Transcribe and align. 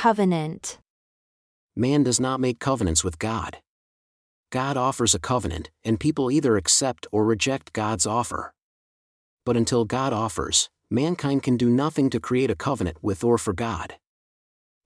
Covenant. 0.00 0.78
Man 1.76 2.02
does 2.04 2.18
not 2.18 2.40
make 2.40 2.58
covenants 2.58 3.04
with 3.04 3.18
God. 3.18 3.58
God 4.50 4.78
offers 4.78 5.14
a 5.14 5.18
covenant, 5.18 5.68
and 5.84 6.00
people 6.00 6.30
either 6.30 6.56
accept 6.56 7.06
or 7.12 7.26
reject 7.26 7.74
God's 7.74 8.06
offer. 8.06 8.54
But 9.44 9.58
until 9.58 9.84
God 9.84 10.14
offers, 10.14 10.70
mankind 10.90 11.42
can 11.42 11.58
do 11.58 11.68
nothing 11.68 12.08
to 12.08 12.18
create 12.18 12.50
a 12.50 12.54
covenant 12.54 12.96
with 13.02 13.22
or 13.22 13.36
for 13.36 13.52
God. 13.52 13.96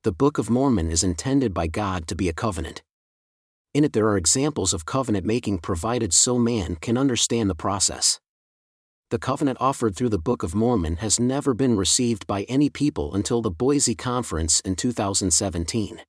The 0.03 0.11
Book 0.11 0.37
of 0.37 0.51
Mormon 0.51 0.91
is 0.91 1.05
intended 1.05 1.55
by 1.55 1.69
God 1.69 2.09
to 2.09 2.17
be 2.17 2.29
a 2.29 2.33
covenant. 2.33 2.83
In 3.73 3.85
it, 3.85 3.93
there 3.93 4.09
are 4.09 4.17
examples 4.17 4.75
of 4.75 4.85
covenant 4.85 5.25
making 5.25 5.59
provided 5.59 6.13
so 6.13 6.39
man 6.39 6.75
can 6.75 6.99
understand 6.99 7.49
the 7.49 7.55
process. 7.55 8.19
The 9.15 9.21
covenant 9.21 9.59
offered 9.61 9.95
through 9.95 10.09
the 10.09 10.19
Book 10.19 10.43
of 10.43 10.57
Mormon 10.57 10.97
has 10.97 11.21
never 11.21 11.55
been 11.55 11.77
received 11.77 12.27
by 12.27 12.43
any 12.49 12.69
people 12.69 13.15
until 13.15 13.43
the 13.43 13.49
Boise 13.49 13.95
Conference 13.95 14.59
in 14.63 14.75
2017. 14.75 16.01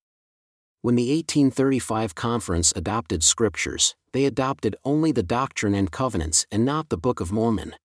When 0.82 0.96
the 0.96 1.16
1835 1.16 2.16
conference 2.16 2.74
adopted 2.76 3.24
scriptures, 3.24 3.94
they 4.12 4.26
adopted 4.26 4.76
only 4.84 5.12
the 5.12 5.22
Doctrine 5.22 5.76
and 5.76 5.92
Covenants 5.92 6.48
and 6.52 6.66
not 6.66 6.90
the 6.90 6.98
Book 6.98 7.20
of 7.20 7.32
Mormon. 7.32 7.76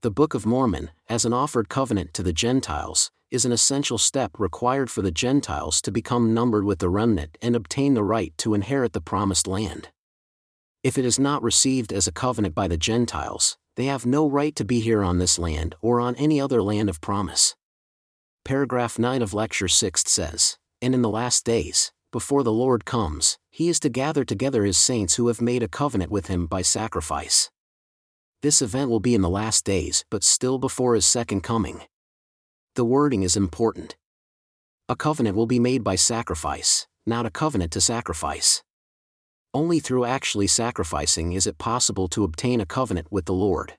The 0.00 0.10
Book 0.10 0.32
of 0.32 0.46
Mormon, 0.46 0.90
as 1.06 1.26
an 1.26 1.34
offered 1.34 1.68
covenant 1.68 2.14
to 2.14 2.22
the 2.22 2.32
Gentiles, 2.32 3.10
is 3.30 3.44
an 3.44 3.52
essential 3.52 3.98
step 3.98 4.30
required 4.38 4.90
for 4.90 5.02
the 5.02 5.12
Gentiles 5.12 5.82
to 5.82 5.92
become 5.92 6.32
numbered 6.32 6.64
with 6.64 6.78
the 6.78 6.88
remnant 6.88 7.36
and 7.42 7.54
obtain 7.54 7.92
the 7.92 8.02
right 8.02 8.32
to 8.38 8.54
inherit 8.54 8.94
the 8.94 9.02
promised 9.02 9.46
land. 9.46 9.90
If 10.82 10.96
it 10.96 11.04
is 11.04 11.18
not 11.18 11.42
received 11.42 11.92
as 11.92 12.06
a 12.06 12.12
covenant 12.12 12.54
by 12.54 12.66
the 12.66 12.78
Gentiles, 12.78 13.58
they 13.76 13.86
have 13.86 14.06
no 14.06 14.28
right 14.28 14.54
to 14.56 14.64
be 14.64 14.80
here 14.80 15.02
on 15.02 15.18
this 15.18 15.38
land 15.38 15.74
or 15.80 16.00
on 16.00 16.14
any 16.16 16.40
other 16.40 16.62
land 16.62 16.88
of 16.88 17.00
promise. 17.00 17.54
Paragraph 18.44 18.98
9 18.98 19.22
of 19.22 19.34
Lecture 19.34 19.68
6 19.68 20.02
says, 20.06 20.58
And 20.82 20.94
in 20.94 21.02
the 21.02 21.08
last 21.08 21.44
days, 21.44 21.92
before 22.12 22.42
the 22.42 22.52
Lord 22.52 22.84
comes, 22.84 23.38
he 23.50 23.68
is 23.68 23.78
to 23.80 23.88
gather 23.88 24.24
together 24.24 24.64
his 24.64 24.78
saints 24.78 25.14
who 25.14 25.28
have 25.28 25.40
made 25.40 25.62
a 25.62 25.68
covenant 25.68 26.10
with 26.10 26.26
him 26.26 26.46
by 26.46 26.62
sacrifice. 26.62 27.50
This 28.42 28.62
event 28.62 28.90
will 28.90 29.00
be 29.00 29.14
in 29.14 29.20
the 29.20 29.28
last 29.28 29.64
days, 29.64 30.04
but 30.10 30.24
still 30.24 30.58
before 30.58 30.94
his 30.94 31.06
second 31.06 31.42
coming. 31.42 31.82
The 32.74 32.84
wording 32.84 33.22
is 33.22 33.36
important. 33.36 33.96
A 34.88 34.96
covenant 34.96 35.36
will 35.36 35.46
be 35.46 35.60
made 35.60 35.84
by 35.84 35.94
sacrifice, 35.94 36.88
not 37.06 37.26
a 37.26 37.30
covenant 37.30 37.70
to 37.72 37.80
sacrifice. 37.80 38.62
Only 39.52 39.80
through 39.80 40.04
actually 40.04 40.46
sacrificing 40.46 41.32
is 41.32 41.46
it 41.46 41.58
possible 41.58 42.06
to 42.08 42.22
obtain 42.22 42.60
a 42.60 42.66
covenant 42.66 43.08
with 43.10 43.24
the 43.24 43.34
Lord. 43.34 43.74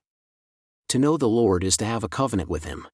To 0.90 1.00
know 1.00 1.16
the 1.16 1.30
Lord 1.30 1.64
is 1.64 1.78
to 1.78 1.86
have 1.86 2.04
a 2.04 2.10
covenant 2.10 2.50
with 2.50 2.66
Him. 2.66 2.88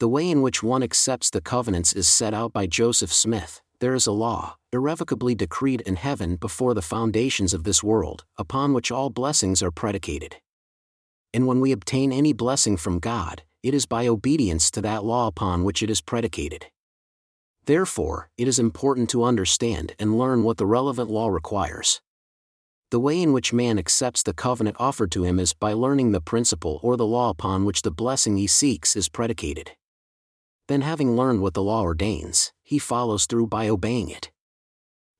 The 0.00 0.08
way 0.08 0.30
in 0.30 0.40
which 0.40 0.62
one 0.62 0.82
accepts 0.82 1.28
the 1.28 1.42
covenants 1.42 1.92
is 1.92 2.08
set 2.08 2.32
out 2.32 2.52
by 2.52 2.66
Joseph 2.66 3.12
Smith. 3.12 3.60
There 3.78 3.94
is 3.94 4.06
a 4.06 4.12
law, 4.12 4.56
irrevocably 4.72 5.34
decreed 5.34 5.82
in 5.82 5.96
heaven 5.96 6.36
before 6.36 6.72
the 6.72 6.80
foundations 6.80 7.52
of 7.52 7.64
this 7.64 7.82
world, 7.82 8.24
upon 8.38 8.72
which 8.72 8.90
all 8.90 9.10
blessings 9.10 9.62
are 9.62 9.70
predicated. 9.70 10.36
And 11.34 11.46
when 11.46 11.60
we 11.60 11.72
obtain 11.72 12.10
any 12.10 12.32
blessing 12.32 12.78
from 12.78 13.00
God, 13.00 13.42
it 13.62 13.74
is 13.74 13.84
by 13.84 14.06
obedience 14.06 14.70
to 14.70 14.80
that 14.80 15.04
law 15.04 15.26
upon 15.26 15.62
which 15.62 15.82
it 15.82 15.90
is 15.90 16.00
predicated. 16.00 16.66
Therefore, 17.64 18.28
it 18.36 18.48
is 18.48 18.58
important 18.58 19.08
to 19.10 19.24
understand 19.24 19.94
and 19.98 20.18
learn 20.18 20.42
what 20.42 20.56
the 20.56 20.66
relevant 20.66 21.10
law 21.10 21.28
requires. 21.28 22.00
The 22.90 23.00
way 23.00 23.22
in 23.22 23.32
which 23.32 23.52
man 23.52 23.78
accepts 23.78 24.22
the 24.22 24.34
covenant 24.34 24.76
offered 24.78 25.10
to 25.12 25.24
him 25.24 25.38
is 25.38 25.54
by 25.54 25.72
learning 25.72 26.12
the 26.12 26.20
principle 26.20 26.80
or 26.82 26.96
the 26.96 27.06
law 27.06 27.30
upon 27.30 27.64
which 27.64 27.82
the 27.82 27.90
blessing 27.90 28.36
he 28.36 28.46
seeks 28.46 28.96
is 28.96 29.08
predicated. 29.08 29.72
Then, 30.68 30.82
having 30.82 31.16
learned 31.16 31.40
what 31.40 31.54
the 31.54 31.62
law 31.62 31.82
ordains, 31.82 32.52
he 32.62 32.78
follows 32.78 33.26
through 33.26 33.46
by 33.46 33.68
obeying 33.68 34.10
it. 34.10 34.30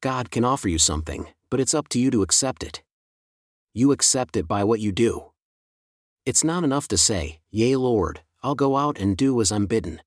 God 0.01 0.31
can 0.31 0.45
offer 0.45 0.69
you 0.69 0.79
something, 0.79 1.29
but 1.49 1.61
it's 1.61 1.75
up 1.75 1.89
to 1.91 1.99
you 1.99 2.11
to 2.11 2.23
accept 2.23 2.63
it. 2.63 2.83
You 3.73 3.93
accept 3.93 4.37
it 4.37 4.47
by 4.47 4.65
what 4.65 4.81
you 4.81 4.93
do. 4.93 5.33
It's 6.27 6.45
not 6.45 6.65
enough 6.65 6.89
to 6.89 6.99
say, 6.99 7.41
Yea, 7.51 7.77
Lord, 7.77 8.21
I'll 8.43 8.55
go 8.55 8.77
out 8.77 8.99
and 8.99 9.17
do 9.17 9.41
as 9.41 9.51
I'm 9.51 9.67
bidden. 9.67 10.03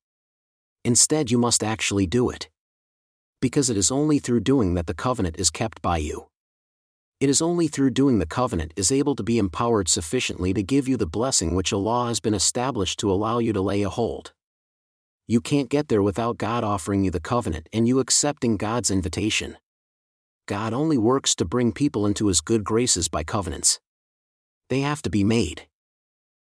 Instead, 0.86 1.32
you 1.32 1.36
must 1.36 1.64
actually 1.64 2.06
do 2.06 2.30
it. 2.30 2.48
Because 3.40 3.68
it 3.68 3.76
is 3.76 3.90
only 3.90 4.20
through 4.20 4.38
doing 4.38 4.74
that 4.74 4.86
the 4.86 4.94
covenant 4.94 5.34
is 5.36 5.50
kept 5.50 5.82
by 5.82 5.96
you. 5.96 6.28
It 7.18 7.28
is 7.28 7.42
only 7.42 7.66
through 7.66 7.90
doing 7.90 8.20
the 8.20 8.24
covenant 8.40 8.72
is 8.76 8.92
able 8.92 9.16
to 9.16 9.24
be 9.24 9.36
empowered 9.36 9.88
sufficiently 9.88 10.54
to 10.54 10.62
give 10.62 10.86
you 10.86 10.96
the 10.96 11.04
blessing 11.04 11.56
which 11.56 11.72
a 11.72 11.76
law 11.76 12.06
has 12.06 12.20
been 12.20 12.34
established 12.34 13.00
to 13.00 13.10
allow 13.10 13.38
you 13.38 13.52
to 13.52 13.60
lay 13.60 13.82
a 13.82 13.88
hold. 13.88 14.32
You 15.26 15.40
can't 15.40 15.68
get 15.68 15.88
there 15.88 16.04
without 16.04 16.38
God 16.38 16.62
offering 16.62 17.02
you 17.02 17.10
the 17.10 17.18
covenant 17.18 17.68
and 17.72 17.88
you 17.88 17.98
accepting 17.98 18.56
God's 18.56 18.88
invitation. 18.88 19.56
God 20.46 20.72
only 20.72 20.98
works 20.98 21.34
to 21.34 21.44
bring 21.44 21.72
people 21.72 22.06
into 22.06 22.28
his 22.28 22.40
good 22.40 22.62
graces 22.62 23.08
by 23.08 23.24
covenants. 23.24 23.80
They 24.68 24.82
have 24.82 25.02
to 25.02 25.10
be 25.10 25.24
made. 25.24 25.66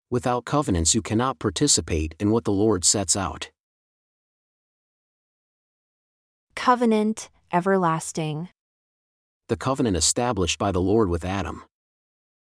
Without 0.09 0.45
covenants, 0.45 0.95
you 0.95 1.01
cannot 1.01 1.39
participate 1.39 2.16
in 2.21 2.31
what 2.31 2.45
the 2.45 2.53
Lord 2.53 2.85
sets 2.85 3.17
out. 3.17 3.51
Covenant, 6.59 7.29
everlasting. 7.53 8.49
The 9.47 9.55
covenant 9.55 9.95
established 9.95 10.59
by 10.59 10.73
the 10.73 10.81
Lord 10.81 11.07
with 11.07 11.23
Adam. 11.23 11.63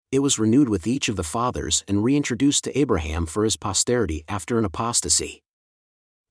It 0.09 0.19
was 0.19 0.39
renewed 0.39 0.69
with 0.69 0.87
each 0.87 1.09
of 1.09 1.17
the 1.17 1.21
fathers 1.23 1.83
and 1.85 2.01
reintroduced 2.01 2.63
to 2.63 2.79
Abraham 2.79 3.25
for 3.25 3.43
his 3.43 3.57
posterity 3.57 4.23
after 4.29 4.57
an 4.57 4.63
apostasy. 4.63 5.43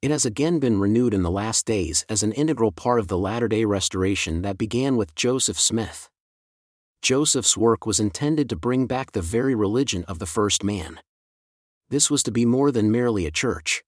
It 0.00 0.10
has 0.10 0.24
again 0.24 0.60
been 0.60 0.80
renewed 0.80 1.12
in 1.12 1.22
the 1.22 1.30
last 1.30 1.66
days 1.66 2.06
as 2.08 2.22
an 2.22 2.32
integral 2.32 2.72
part 2.72 3.00
of 3.00 3.08
the 3.08 3.18
latter 3.18 3.48
day 3.48 3.66
restoration 3.66 4.40
that 4.40 4.56
began 4.56 4.96
with 4.96 5.14
Joseph 5.14 5.60
Smith. 5.60 6.08
Joseph's 7.02 7.54
work 7.54 7.84
was 7.84 8.00
intended 8.00 8.48
to 8.48 8.56
bring 8.56 8.86
back 8.86 9.12
the 9.12 9.20
very 9.20 9.54
religion 9.54 10.04
of 10.08 10.20
the 10.20 10.26
first 10.26 10.64
man. 10.64 11.00
This 11.90 12.10
was 12.10 12.22
to 12.22 12.32
be 12.32 12.46
more 12.46 12.72
than 12.72 12.90
merely 12.90 13.26
a 13.26 13.30
church. 13.30 13.84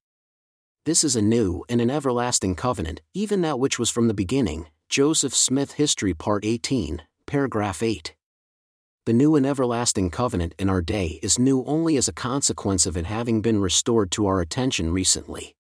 This 0.86 1.02
is 1.02 1.16
a 1.16 1.20
new 1.20 1.64
and 1.69 1.80
an 1.80 1.91
everlasting 1.91 2.54
covenant, 2.54 3.00
even 3.12 3.41
that 3.41 3.58
which 3.58 3.76
was 3.76 3.91
from 3.91 4.06
the 4.06 4.14
beginning. 4.14 4.69
Joseph 4.88 5.34
Smith 5.34 5.72
History 5.72 6.14
Part 6.14 6.44
18, 6.44 7.02
Paragraph 7.26 7.82
8. 7.82 8.14
The 9.04 9.12
new 9.12 9.34
and 9.34 9.44
everlasting 9.44 10.10
covenant 10.10 10.54
in 10.60 10.69
our 10.69 10.80
day 10.80 11.19
is 11.25 11.41
new 11.41 11.64
only 11.64 11.96
as 11.96 12.06
a 12.06 12.12
consequence 12.12 12.86
of 12.86 12.96
it 12.96 13.04
having 13.04 13.42
been 13.42 13.60
restored 13.60 14.12
to 14.12 14.28
our 14.28 14.41
attention 14.41 14.92
recently. 14.92 15.56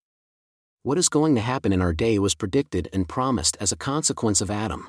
What 0.84 0.96
is 0.96 1.08
going 1.08 1.34
to 1.34 1.40
happen 1.40 1.72
in 1.72 1.82
our 1.82 1.92
day 1.92 2.20
was 2.20 2.36
predicted 2.36 2.88
and 2.92 3.08
promised 3.08 3.56
as 3.58 3.72
a 3.72 3.76
consequence 3.76 4.40
of 4.40 4.48
Adam. 4.48 4.88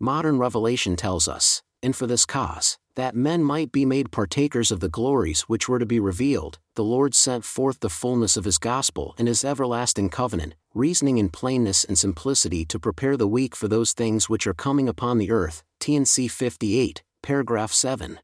Modern 0.00 0.38
revelation 0.38 0.96
tells 0.96 1.28
us, 1.28 1.60
and 1.82 1.94
for 1.94 2.06
this 2.06 2.24
cause, 2.24 2.78
that 2.96 3.16
men 3.16 3.42
might 3.42 3.72
be 3.72 3.84
made 3.84 4.12
partakers 4.12 4.70
of 4.70 4.80
the 4.80 4.88
glories 4.88 5.42
which 5.42 5.68
were 5.68 5.78
to 5.78 5.86
be 5.86 5.98
revealed, 5.98 6.58
the 6.74 6.84
Lord 6.84 7.14
sent 7.14 7.44
forth 7.44 7.80
the 7.80 7.88
fullness 7.88 8.36
of 8.36 8.44
his 8.44 8.58
gospel 8.58 9.14
and 9.18 9.28
his 9.28 9.44
everlasting 9.44 10.10
covenant, 10.10 10.54
reasoning 10.74 11.18
in 11.18 11.28
plainness 11.28 11.84
and 11.84 11.98
simplicity 11.98 12.64
to 12.64 12.78
prepare 12.78 13.16
the 13.16 13.28
weak 13.28 13.54
for 13.56 13.68
those 13.68 13.92
things 13.92 14.28
which 14.28 14.46
are 14.46 14.54
coming 14.54 14.88
upon 14.88 15.18
the 15.18 15.30
earth. 15.30 15.62
T&C 15.80 16.28
58, 16.28 17.02
paragraph 17.22 17.72
7. 17.72 18.18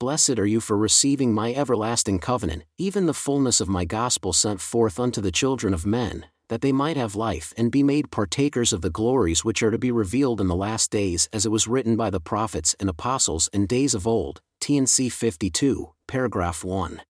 Blessed 0.00 0.38
are 0.38 0.46
you 0.46 0.60
for 0.60 0.76
receiving 0.76 1.32
my 1.32 1.54
everlasting 1.54 2.18
covenant, 2.18 2.64
even 2.76 3.06
the 3.06 3.14
fullness 3.14 3.60
of 3.60 3.68
my 3.68 3.84
gospel 3.84 4.32
sent 4.32 4.60
forth 4.60 4.98
unto 4.98 5.20
the 5.20 5.32
children 5.32 5.72
of 5.72 5.86
men, 5.86 6.26
that 6.54 6.60
they 6.60 6.70
might 6.70 6.96
have 6.96 7.16
life 7.16 7.52
and 7.56 7.72
be 7.72 7.82
made 7.82 8.12
partakers 8.12 8.72
of 8.72 8.80
the 8.80 8.88
glories 8.88 9.44
which 9.44 9.60
are 9.60 9.72
to 9.72 9.76
be 9.76 9.90
revealed 9.90 10.40
in 10.40 10.46
the 10.46 10.54
last 10.54 10.88
days, 10.88 11.28
as 11.32 11.44
it 11.44 11.48
was 11.48 11.66
written 11.66 11.96
by 11.96 12.08
the 12.08 12.20
prophets 12.20 12.76
and 12.78 12.88
apostles 12.88 13.50
in 13.52 13.66
days 13.66 13.92
of 13.92 14.06
old. 14.06 14.40
T&C 14.60 15.08
52, 15.08 15.90
paragraph 16.06 16.62
1. 16.62 17.02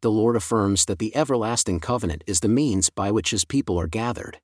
The 0.00 0.10
Lord 0.10 0.36
affirms 0.36 0.86
that 0.86 0.98
the 0.98 1.14
everlasting 1.14 1.80
covenant 1.80 2.24
is 2.26 2.40
the 2.40 2.48
means 2.48 2.88
by 2.88 3.10
which 3.10 3.30
his 3.30 3.44
people 3.44 3.78
are 3.78 3.86
gathered. 3.86 4.40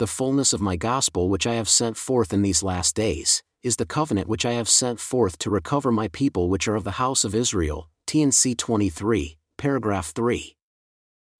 The 0.00 0.08
fullness 0.08 0.52
of 0.52 0.60
my 0.60 0.74
gospel 0.74 1.28
which 1.28 1.46
I 1.46 1.54
have 1.54 1.68
sent 1.68 1.96
forth 1.96 2.32
in 2.32 2.42
these 2.42 2.64
last 2.64 2.96
days, 2.96 3.40
is 3.62 3.76
the 3.76 3.86
covenant 3.86 4.26
which 4.26 4.44
I 4.44 4.54
have 4.54 4.68
sent 4.68 4.98
forth 4.98 5.38
to 5.38 5.48
recover 5.48 5.92
my 5.92 6.08
people 6.08 6.48
which 6.48 6.66
are 6.66 6.74
of 6.74 6.82
the 6.82 6.98
house 6.98 7.22
of 7.22 7.36
Israel. 7.36 7.88
T&C 8.08 8.56
23, 8.56 9.38
paragraph 9.58 10.10
3. 10.10 10.56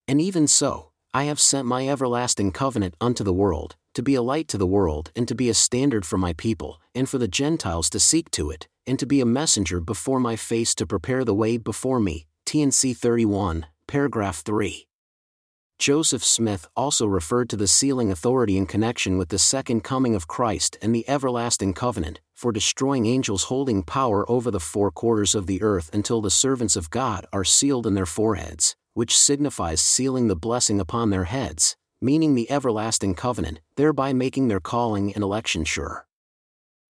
And 0.06 0.20
even 0.20 0.46
so, 0.46 0.91
I 1.14 1.25
have 1.25 1.41
sent 1.41 1.69
my 1.69 1.87
everlasting 1.87 2.53
covenant 2.53 2.94
unto 2.99 3.23
the 3.23 3.35
world, 3.35 3.76
to 3.93 4.03
be 4.03 4.14
a 4.14 4.23
light 4.23 4.49
to 4.49 4.56
the 4.56 4.67
world, 4.67 5.11
and 5.14 5.29
to 5.29 5.35
be 5.35 5.50
a 5.50 5.55
standard 5.55 6.06
for 6.06 6.17
my 6.17 6.32
people, 6.32 6.81
and 6.94 7.06
for 7.06 7.19
the 7.19 7.29
Gentiles 7.29 7.91
to 7.91 8.00
seek 8.00 8.31
to 8.31 8.50
it, 8.50 8.67
and 8.87 8.99
to 8.99 9.05
be 9.05 9.20
a 9.20 9.26
messenger 9.26 9.79
before 9.79 10.19
my 10.19 10.37
face 10.37 10.75
to 10.75 10.87
prepare 10.87 11.23
the 11.23 11.35
way 11.35 11.59
before 11.59 12.00
me. 12.00 12.29
T&C 12.47 12.94
31, 12.94 13.67
paragraph 13.87 14.38
3. 14.38 14.88
Joseph 15.79 16.25
Smith 16.25 16.67
also 16.75 17.05
referred 17.05 17.50
to 17.50 17.56
the 17.56 17.67
sealing 17.67 18.11
authority 18.11 18.56
in 18.56 18.64
connection 18.64 19.19
with 19.19 19.29
the 19.29 19.38
second 19.38 19.85
coming 19.85 20.14
of 20.14 20.29
Christ 20.29 20.79
and 20.81 20.94
the 20.94 21.06
everlasting 21.06 21.75
covenant, 21.75 22.23
for 22.32 22.53
destroying 22.53 23.05
angels 23.05 23.44
holding 23.44 23.82
power 23.82 24.25
over 24.31 24.50
the 24.50 24.61
four 24.61 24.91
quarters 24.91 25.35
of 25.35 25.47
the 25.47 25.61
earth 25.61 25.91
until 25.93 26.23
the 26.23 26.31
servants 26.31 26.75
of 26.75 26.88
God 26.88 27.26
are 27.35 27.44
sealed 27.44 27.87
in 27.87 27.93
their 27.93 28.06
foreheads 28.06 28.76
which 28.94 29.16
signifies 29.16 29.80
sealing 29.80 30.28
the 30.28 30.36
blessing 30.36 30.80
upon 30.80 31.10
their 31.10 31.24
heads, 31.24 31.76
meaning 32.00 32.34
the 32.34 32.50
everlasting 32.50 33.14
covenant, 33.14 33.60
thereby 33.76 34.12
making 34.12 34.48
their 34.48 34.60
calling 34.60 35.14
and 35.14 35.22
election 35.22 35.64
sure. 35.64 36.06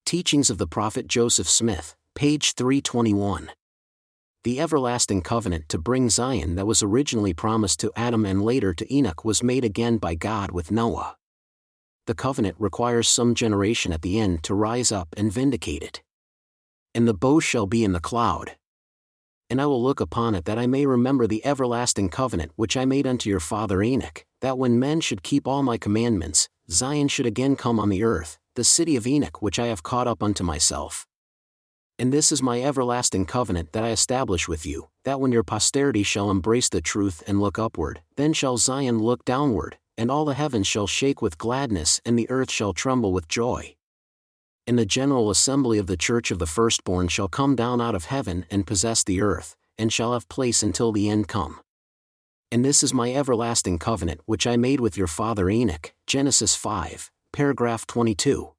Teachings 0.05 0.51
of 0.51 0.59
the 0.59 0.67
Prophet 0.67 1.07
Joseph 1.07 1.49
Smith, 1.49 1.95
page 2.15 2.55
321. 2.55 3.51
The 4.45 4.61
everlasting 4.61 5.23
covenant 5.23 5.69
to 5.69 5.79
bring 5.79 6.11
Zion 6.11 6.57
that 6.57 6.67
was 6.67 6.83
originally 6.83 7.33
promised 7.33 7.79
to 7.81 7.93
Adam 7.95 8.27
and 8.27 8.43
later 8.43 8.75
to 8.75 8.93
Enoch 8.93 9.25
was 9.25 9.43
made 9.43 9.65
again 9.65 9.99
by 9.99 10.17
God 10.17 10.51
with 10.51 10.73
Noah. 10.73 11.17
The 12.07 12.15
covenant 12.15 12.57
requires 12.59 13.07
some 13.07 13.37
generation 13.37 13.93
at 13.93 14.03
the 14.03 14.19
end 14.19 14.43
to 14.43 14.55
rise 14.55 14.91
up 14.91 15.15
and 15.17 15.33
vindicate 15.33 15.85
it. 15.85 16.03
And 16.93 17.07
the 17.07 17.15
bow 17.15 17.39
shall 17.39 17.67
be 17.67 17.85
in 17.85 17.93
the 17.93 18.01
cloud. 18.01 18.57
And 19.53 19.61
I 19.61 19.67
will 19.67 19.83
look 19.83 20.01
upon 20.01 20.35
it 20.35 20.47
that 20.47 20.57
I 20.57 20.67
may 20.67 20.87
remember 20.87 21.27
the 21.27 21.45
everlasting 21.45 22.09
covenant 22.09 22.53
which 22.57 22.75
I 22.75 22.87
made 22.87 23.07
unto 23.07 23.29
your 23.29 23.39
father 23.39 23.83
Enoch, 23.83 24.25
that 24.41 24.57
when 24.57 24.79
men 24.79 25.03
should 25.03 25.23
keep 25.23 25.47
all 25.47 25.63
my 25.63 25.77
commandments, 25.77 26.49
Zion 26.71 27.07
should 27.09 27.27
again 27.27 27.55
come 27.55 27.79
on 27.79 27.91
the 27.91 28.03
earth, 28.03 28.39
the 28.57 28.65
city 28.65 28.97
of 28.97 29.07
Enoch 29.07 29.43
which 29.43 29.59
I 29.59 29.67
have 29.67 29.83
caught 29.83 30.07
up 30.07 30.23
unto 30.23 30.43
myself. 30.43 31.07
And 31.99 32.11
this 32.11 32.33
is 32.33 32.43
my 32.43 32.63
everlasting 32.63 33.27
covenant 33.27 33.73
that 33.73 33.85
I 33.85 33.91
establish 33.91 34.49
with 34.49 34.65
you, 34.65 34.89
that 35.05 35.21
when 35.21 35.33
your 35.33 35.45
posterity 35.45 36.03
shall 36.03 36.31
embrace 36.31 36.71
the 36.71 36.81
truth 36.81 37.23
and 37.27 37.39
look 37.39 37.59
upward, 37.59 38.01
then 38.17 38.33
shall 38.33 38.57
Zion 38.57 39.01
look 39.01 39.23
downward, 39.27 39.77
and 39.99 40.11
all 40.11 40.25
the 40.25 40.33
heavens 40.33 40.67
shall 40.67 40.87
shake 40.87 41.21
with 41.21 41.37
gladness 41.37 42.01
and 42.07 42.19
the 42.19 42.31
earth 42.31 42.51
shall 42.51 42.73
tremble 42.73 43.13
with 43.13 43.29
joy. 43.29 43.77
And 44.67 44.79
the 44.79 44.87
general 44.87 45.31
assembly 45.31 45.79
of 45.79 45.87
the 45.87 45.97
church 45.97 46.31
of 46.31 46.39
the 46.39 46.47
firstborn 46.47 47.09
shall 47.09 47.29
come 47.29 47.57
down 47.57 47.81
out 47.81 47.95
of 47.95 48.07
heaven 48.07 48.47
and 48.51 48.67
possess 48.67 49.03
the 49.03 49.21
earth, 49.21 49.57
and 49.77 49.93
shall 49.93 50.13
have 50.13 50.29
place 50.29 50.63
until 50.63 50.93
the 50.93 51.09
end 51.09 51.29
come. 51.29 51.61
And 52.53 52.65
this 52.65 52.83
is 52.83 52.93
my 52.93 53.13
everlasting 53.13 53.79
covenant 53.79 54.21
which 54.27 54.47
I 54.47 54.57
made 54.57 54.79
with 54.79 54.97
your 54.97 55.07
father 55.07 55.49
Enoch. 55.49 55.95
Genesis 56.07 56.55
5, 56.55 57.11
paragraph 57.33 57.87
22. 57.87 58.53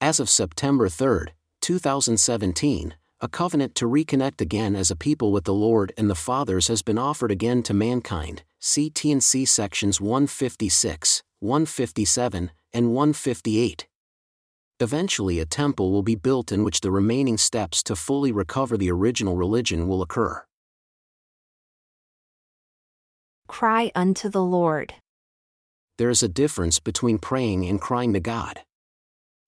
As 0.00 0.20
of 0.20 0.28
September 0.28 0.88
3, 0.88 1.28
2017, 1.62 2.94
a 3.20 3.28
covenant 3.28 3.74
to 3.76 3.86
reconnect 3.86 4.40
again 4.42 4.76
as 4.76 4.90
a 4.90 4.96
people 4.96 5.32
with 5.32 5.44
the 5.44 5.54
Lord 5.54 5.92
and 5.96 6.10
the 6.10 6.14
fathers 6.14 6.68
has 6.68 6.82
been 6.82 6.98
offered 6.98 7.30
again 7.30 7.62
to 7.62 7.72
mankind. 7.72 8.42
See 8.58 8.90
T&C 8.90 9.46
sections 9.46 10.00
156, 10.00 11.22
157, 11.40 12.50
and 12.74 12.92
158. 12.92 13.86
Eventually, 14.80 15.40
a 15.40 15.46
temple 15.46 15.90
will 15.90 16.02
be 16.02 16.14
built 16.14 16.52
in 16.52 16.64
which 16.64 16.80
the 16.80 16.90
remaining 16.90 17.38
steps 17.38 17.82
to 17.84 17.96
fully 17.96 18.32
recover 18.32 18.76
the 18.76 18.90
original 18.90 19.36
religion 19.36 19.88
will 19.88 20.02
occur. 20.02 20.44
Cry 23.48 23.90
unto 23.94 24.28
the 24.28 24.42
Lord. 24.42 24.94
There 25.98 26.10
is 26.10 26.22
a 26.22 26.28
difference 26.28 26.78
between 26.78 27.18
praying 27.18 27.64
and 27.66 27.80
crying 27.80 28.12
to 28.12 28.20
God 28.20 28.60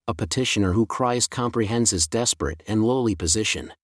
a 0.09 0.15
petitioner 0.15 0.73
who 0.73 0.87
cries 0.87 1.29
comprehends 1.29 1.91
his 1.91 2.09
desperate 2.09 2.63
and 2.67 2.83
lowly 2.83 3.15
position. 3.15 3.75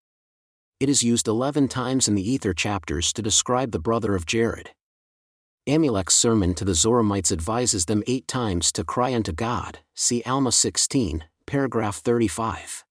It 0.79 0.89
is 0.89 1.03
used 1.03 1.27
11 1.27 1.67
times 1.67 2.07
in 2.07 2.15
the 2.15 2.31
Ether 2.31 2.51
chapters 2.51 3.13
to 3.13 3.21
describe 3.21 3.71
the 3.71 3.79
brother 3.79 4.15
of 4.15 4.25
Jared. 4.25 4.71
Amulek's 5.67 6.15
sermon 6.15 6.55
to 6.55 6.65
the 6.65 6.71
Zoramites 6.71 7.31
advises 7.31 7.85
them 7.85 8.01
eight 8.07 8.27
times 8.27 8.71
to 8.71 8.83
cry 8.83 9.13
unto 9.13 9.31
God, 9.31 9.79
see 9.93 10.23
Alma 10.25 10.51
16, 10.51 11.23
paragraph 11.45 11.97
35. 11.97 12.83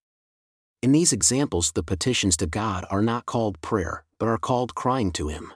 In 0.83 0.93
these 0.93 1.13
examples, 1.13 1.73
the 1.73 1.83
petitions 1.83 2.37
to 2.37 2.47
God 2.47 2.85
are 2.91 3.03
not 3.03 3.27
called 3.27 3.61
prayer, 3.61 4.05
but 4.19 4.29
are 4.29 4.39
called 4.39 4.75
crying 4.75 5.11
to 5.13 5.29
Him. 5.29 5.53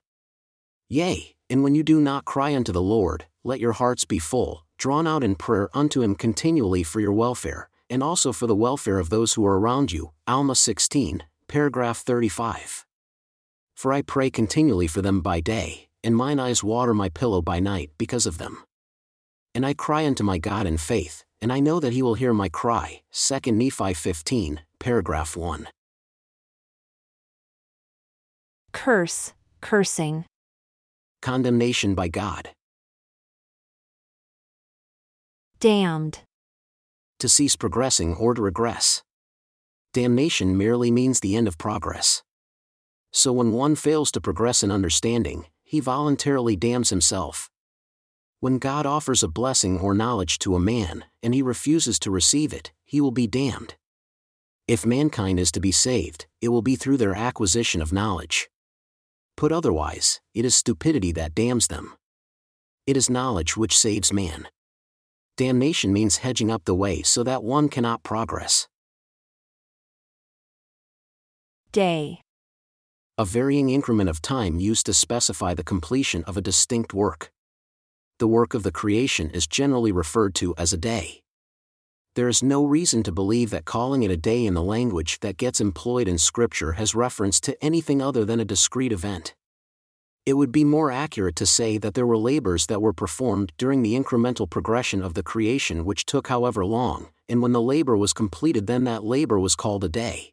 Yea, 0.89 1.35
and 1.50 1.62
when 1.62 1.75
you 1.75 1.83
do 1.83 2.00
not 2.00 2.25
cry 2.25 2.55
unto 2.55 2.73
the 2.73 2.83
Lord, 2.83 3.27
let 3.45 3.61
your 3.61 3.73
hearts 3.73 4.05
be 4.05 4.19
full, 4.19 4.65
drawn 4.79 5.06
out 5.06 5.25
in 5.25 5.35
prayer 5.35 5.69
unto 5.75 6.03
him 6.03 6.15
continually 6.15 6.83
for 6.83 7.00
your 7.00 7.12
welfare, 7.12 7.69
and 7.91 8.03
also 8.03 8.33
for 8.33 8.47
the 8.47 8.55
welfare 8.55 8.99
of 8.99 9.11
those 9.11 9.35
who 9.35 9.47
are 9.47 9.59
around 9.59 9.93
you. 9.93 10.12
Alma 10.27 10.55
16, 10.55 11.25
paragraph 11.47 11.99
35. 11.99 12.87
For 13.75 13.93
I 13.93 14.03
pray 14.03 14.31
continually 14.31 14.87
for 14.87 15.03
them 15.03 15.21
by 15.21 15.41
day, 15.41 15.89
and 16.03 16.17
mine 16.17 16.41
eyes 16.41 16.65
water 16.65 16.95
my 16.95 17.09
pillow 17.09 17.43
by 17.43 17.61
night 17.61 17.91
because 17.99 18.27
of 18.27 18.39
them. 18.39 18.65
And 19.55 19.65
I 19.65 19.75
cry 19.75 20.06
unto 20.06 20.25
my 20.25 20.39
God 20.39 20.67
in 20.67 20.77
faith, 20.79 21.25
and 21.40 21.52
I 21.52 21.61
know 21.61 21.81
that 21.81 21.93
he 21.93 22.02
will 22.02 22.14
hear 22.14 22.35
my 22.35 22.49
cry. 22.49 23.02
2 23.12 23.52
Nephi 23.52 23.94
15, 23.94 24.61
paragraph 24.79 25.37
1. 25.37 25.69
Curse, 28.73 29.32
cursing. 29.61 30.25
Condemnation 31.23 31.94
by 31.94 32.08
God. 32.08 32.50
Damned. 35.61 36.20
To 37.19 37.29
cease 37.29 37.56
progressing 37.56 38.14
or 38.14 38.35
to 38.35 38.43
regress. 38.43 39.02
Damnation 39.93 40.56
merely 40.56 40.90
means 40.90 41.19
the 41.20 41.35
end 41.35 41.49
of 41.49 41.58
progress. 41.58 42.23
So 43.11 43.32
when 43.32 43.52
one 43.52 43.75
fails 43.75 44.12
to 44.12 44.20
progress 44.20 44.62
in 44.62 44.70
understanding, 44.70 45.46
he 45.64 45.81
voluntarily 45.81 46.55
damns 46.55 46.90
himself. 46.90 47.50
When 48.40 48.58
God 48.58 48.87
offers 48.87 49.25
a 49.25 49.29
blessing 49.29 49.81
or 49.81 49.94
knowledge 49.94 50.38
to 50.40 50.55
a 50.55 50.61
man, 50.61 51.05
and 51.25 51.35
he 51.35 51.43
refuses 51.43 51.99
to 52.00 52.11
receive 52.11 52.52
it, 52.52 52.73
he 52.85 53.00
will 53.00 53.11
be 53.11 53.26
damned. 53.26 53.75
If 54.69 54.87
mankind 54.87 55.40
is 55.40 55.50
to 55.52 55.61
be 55.61 55.73
saved, 55.73 56.26
it 56.40 56.50
will 56.50 56.62
be 56.62 56.76
through 56.76 56.99
their 56.99 57.17
acquisition 57.17 57.82
of 57.82 57.93
knowledge. 57.93 58.49
Put 59.37 59.50
otherwise, 59.50 60.20
it 60.35 60.44
is 60.44 60.55
stupidity 60.55 61.11
that 61.12 61.35
damns 61.35 61.67
them. 61.67 61.94
It 62.87 62.96
is 62.96 63.11
knowledge 63.11 63.56
which 63.56 63.76
saves 63.76 64.12
man. 64.12 64.46
Damnation 65.37 65.93
means 65.93 66.19
hedging 66.19 66.50
up 66.50 66.64
the 66.64 66.76
way 66.76 67.02
so 67.02 67.25
that 67.25 67.43
one 67.43 67.69
cannot 67.69 68.05
progress. 68.05 68.69
Day. 71.73 72.20
A 73.17 73.25
varying 73.25 73.70
increment 73.70 74.08
of 74.08 74.23
time 74.23 74.61
used 74.61 74.87
to 74.87 74.94
specify 74.94 75.55
the 75.55 75.64
completion 75.64 76.23
of 76.25 76.37
a 76.37 76.40
distinct 76.40 76.94
work. 76.94 77.32
The 78.19 78.26
work 78.26 78.53
of 78.53 78.65
the 78.65 78.73
creation 78.73 79.31
is 79.31 79.47
generally 79.47 79.93
referred 79.93 80.35
to 80.37 80.53
as 80.59 80.73
a 80.73 80.76
day. 80.76 81.23
There 82.17 82.29
is 82.29 82.43
no 82.43 82.65
reason 82.65 83.05
to 83.05 83.12
believe 83.12 83.50
that 83.50 83.65
calling 83.65 84.03
it 84.03 84.11
a 84.11 84.17
day 84.17 84.44
in 84.44 84.55
the 84.55 84.62
language 84.62 85.20
that 85.20 85.37
gets 85.37 85.61
employed 85.61 86.09
in 86.09 86.19
Scripture 86.19 86.73
has 86.73 86.97
reference 86.97 87.41
to 87.43 87.56
anything 87.65 88.03
other 88.03 88.25
than 88.25 88.41
a 88.41 88.44
discrete 88.44 88.91
event. 88.91 89.37
It 90.26 90.35
would 90.35 90.50
be 90.50 90.65
more 90.65 90.91
accurate 90.91 91.37
to 91.37 91.47
say 91.47 91.79
that 91.79 91.94
there 91.94 92.09
were 92.09 92.19
labors 92.19 92.67
that 92.67 92.82
were 92.82 92.93
performed 92.93 93.53
during 93.56 93.82
the 93.82 93.94
incremental 93.94 94.50
progression 94.50 95.00
of 95.00 95.14
the 95.14 95.23
creation 95.23 95.85
which 95.85 96.05
took 96.05 96.26
however 96.26 96.67
long, 96.67 97.11
and 97.28 97.40
when 97.40 97.52
the 97.52 97.62
labor 97.62 97.97
was 97.97 98.12
completed, 98.12 98.66
then 98.66 98.83
that 98.83 99.04
labor 99.04 99.38
was 99.38 99.54
called 99.54 99.85
a 99.85 99.88
day. 99.88 100.33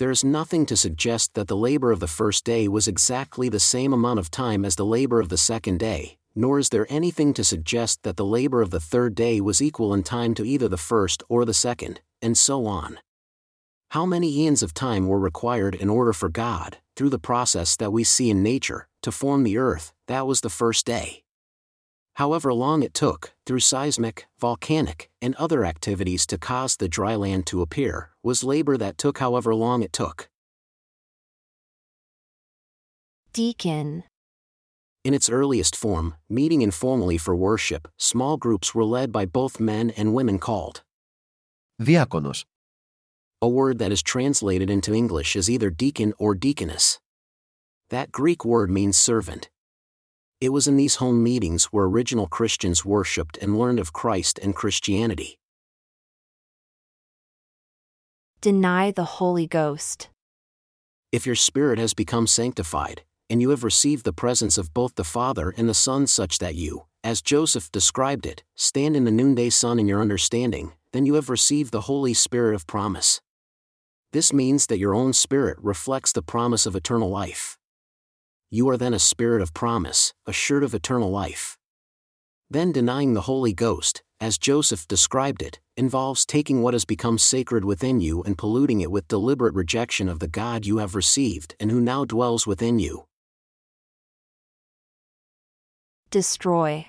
There 0.00 0.10
is 0.10 0.24
nothing 0.24 0.66
to 0.66 0.76
suggest 0.76 1.34
that 1.34 1.46
the 1.46 1.56
labor 1.56 1.92
of 1.92 2.00
the 2.00 2.08
first 2.08 2.44
day 2.44 2.66
was 2.66 2.88
exactly 2.88 3.48
the 3.48 3.60
same 3.60 3.92
amount 3.92 4.18
of 4.18 4.30
time 4.30 4.64
as 4.64 4.74
the 4.74 4.84
labor 4.84 5.20
of 5.20 5.28
the 5.28 5.38
second 5.38 5.78
day, 5.78 6.18
nor 6.40 6.58
is 6.58 6.70
there 6.70 6.86
anything 6.88 7.34
to 7.34 7.44
suggest 7.44 8.02
that 8.02 8.16
the 8.16 8.24
labor 8.24 8.62
of 8.62 8.70
the 8.70 8.80
third 8.80 9.14
day 9.14 9.42
was 9.42 9.60
equal 9.60 9.92
in 9.92 10.02
time 10.02 10.32
to 10.32 10.42
either 10.42 10.68
the 10.68 10.78
first 10.78 11.22
or 11.28 11.44
the 11.44 11.52
second, 11.52 12.00
and 12.22 12.36
so 12.36 12.64
on. 12.64 12.98
How 13.90 14.06
many 14.06 14.34
eons 14.38 14.62
of 14.62 14.72
time 14.72 15.06
were 15.06 15.18
required 15.18 15.74
in 15.74 15.90
order 15.90 16.14
for 16.14 16.30
God, 16.30 16.78
through 16.96 17.10
the 17.10 17.18
process 17.18 17.76
that 17.76 17.92
we 17.92 18.04
see 18.04 18.30
in 18.30 18.42
nature, 18.42 18.88
to 19.02 19.12
form 19.12 19.42
the 19.42 19.58
earth, 19.58 19.92
that 20.06 20.26
was 20.26 20.40
the 20.40 20.48
first 20.48 20.86
day. 20.86 21.24
However 22.14 22.54
long 22.54 22.82
it 22.82 22.94
took, 22.94 23.34
through 23.44 23.60
seismic, 23.60 24.26
volcanic, 24.38 25.10
and 25.20 25.34
other 25.34 25.66
activities 25.66 26.26
to 26.26 26.38
cause 26.38 26.76
the 26.76 26.88
dry 26.88 27.16
land 27.16 27.46
to 27.48 27.60
appear, 27.60 28.10
was 28.22 28.42
labor 28.44 28.78
that 28.78 28.96
took 28.96 29.18
however 29.18 29.54
long 29.54 29.82
it 29.82 29.92
took. 29.92 30.30
Deacon. 33.34 34.04
In 35.02 35.14
its 35.14 35.30
earliest 35.30 35.74
form, 35.74 36.14
meeting 36.28 36.60
informally 36.60 37.16
for 37.16 37.34
worship, 37.34 37.88
small 37.96 38.36
groups 38.36 38.74
were 38.74 38.84
led 38.84 39.10
by 39.10 39.24
both 39.24 39.58
men 39.58 39.88
and 39.90 40.12
women 40.12 40.38
called 40.38 40.82
diakonos. 41.80 42.44
A 43.40 43.48
word 43.48 43.78
that 43.78 43.92
is 43.92 44.02
translated 44.02 44.68
into 44.68 44.92
English 44.92 45.36
as 45.36 45.48
either 45.48 45.70
deacon 45.70 46.12
or 46.18 46.34
deaconess. 46.34 47.00
That 47.88 48.12
Greek 48.12 48.44
word 48.44 48.70
means 48.70 48.98
servant. 48.98 49.48
It 50.38 50.50
was 50.50 50.68
in 50.68 50.76
these 50.76 50.96
home 50.96 51.22
meetings 51.22 51.66
where 51.66 51.86
original 51.86 52.26
Christians 52.26 52.84
worshipped 52.84 53.38
and 53.38 53.58
learned 53.58 53.78
of 53.80 53.94
Christ 53.94 54.38
and 54.42 54.54
Christianity. 54.54 55.38
Deny 58.42 58.90
the 58.90 59.04
Holy 59.04 59.46
Ghost. 59.46 60.10
If 61.10 61.24
your 61.24 61.34
spirit 61.34 61.78
has 61.78 61.94
become 61.94 62.26
sanctified, 62.26 63.02
and 63.30 63.40
you 63.40 63.50
have 63.50 63.64
received 63.64 64.04
the 64.04 64.12
presence 64.12 64.58
of 64.58 64.74
both 64.74 64.96
the 64.96 65.04
Father 65.04 65.54
and 65.56 65.68
the 65.68 65.74
Son 65.74 66.06
such 66.06 66.38
that 66.38 66.56
you, 66.56 66.86
as 67.04 67.22
Joseph 67.22 67.72
described 67.72 68.26
it, 68.26 68.42
stand 68.56 68.96
in 68.96 69.04
the 69.04 69.10
noonday 69.10 69.48
sun 69.48 69.78
in 69.78 69.88
your 69.88 70.02
understanding, 70.02 70.72
then 70.92 71.06
you 71.06 71.14
have 71.14 71.30
received 71.30 71.72
the 71.72 71.82
Holy 71.82 72.12
Spirit 72.12 72.54
of 72.54 72.66
promise. 72.66 73.20
This 74.12 74.32
means 74.32 74.66
that 74.66 74.78
your 74.78 74.94
own 74.94 75.12
spirit 75.12 75.56
reflects 75.62 76.12
the 76.12 76.22
promise 76.22 76.66
of 76.66 76.74
eternal 76.74 77.08
life. 77.08 77.56
You 78.50 78.68
are 78.68 78.76
then 78.76 78.92
a 78.92 78.98
spirit 78.98 79.40
of 79.40 79.54
promise, 79.54 80.12
assured 80.26 80.64
of 80.64 80.74
eternal 80.74 81.10
life. 81.10 81.56
Then 82.50 82.72
denying 82.72 83.14
the 83.14 83.22
Holy 83.22 83.54
Ghost, 83.54 84.02
as 84.20 84.36
Joseph 84.36 84.88
described 84.88 85.40
it, 85.40 85.60
involves 85.76 86.26
taking 86.26 86.60
what 86.60 86.74
has 86.74 86.84
become 86.84 87.16
sacred 87.16 87.64
within 87.64 88.00
you 88.00 88.22
and 88.24 88.36
polluting 88.36 88.80
it 88.80 88.90
with 88.90 89.06
deliberate 89.06 89.54
rejection 89.54 90.08
of 90.08 90.18
the 90.18 90.28
God 90.28 90.66
you 90.66 90.78
have 90.78 90.96
received 90.96 91.54
and 91.60 91.70
who 91.70 91.80
now 91.80 92.04
dwells 92.04 92.46
within 92.46 92.80
you. 92.80 93.06
Destroy, 96.10 96.86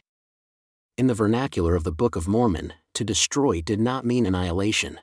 In 0.98 1.08
the 1.08 1.13
vernacular 1.13 1.75
of 1.75 1.84
the 1.84 1.92
Book 1.92 2.16
of 2.16 2.28
Mormon, 2.28 2.74
to 2.96 3.04
destroy 3.04 3.62
did 3.62 3.80
not 3.80 4.06
mean 4.06 4.25
annihilation. 4.25 5.00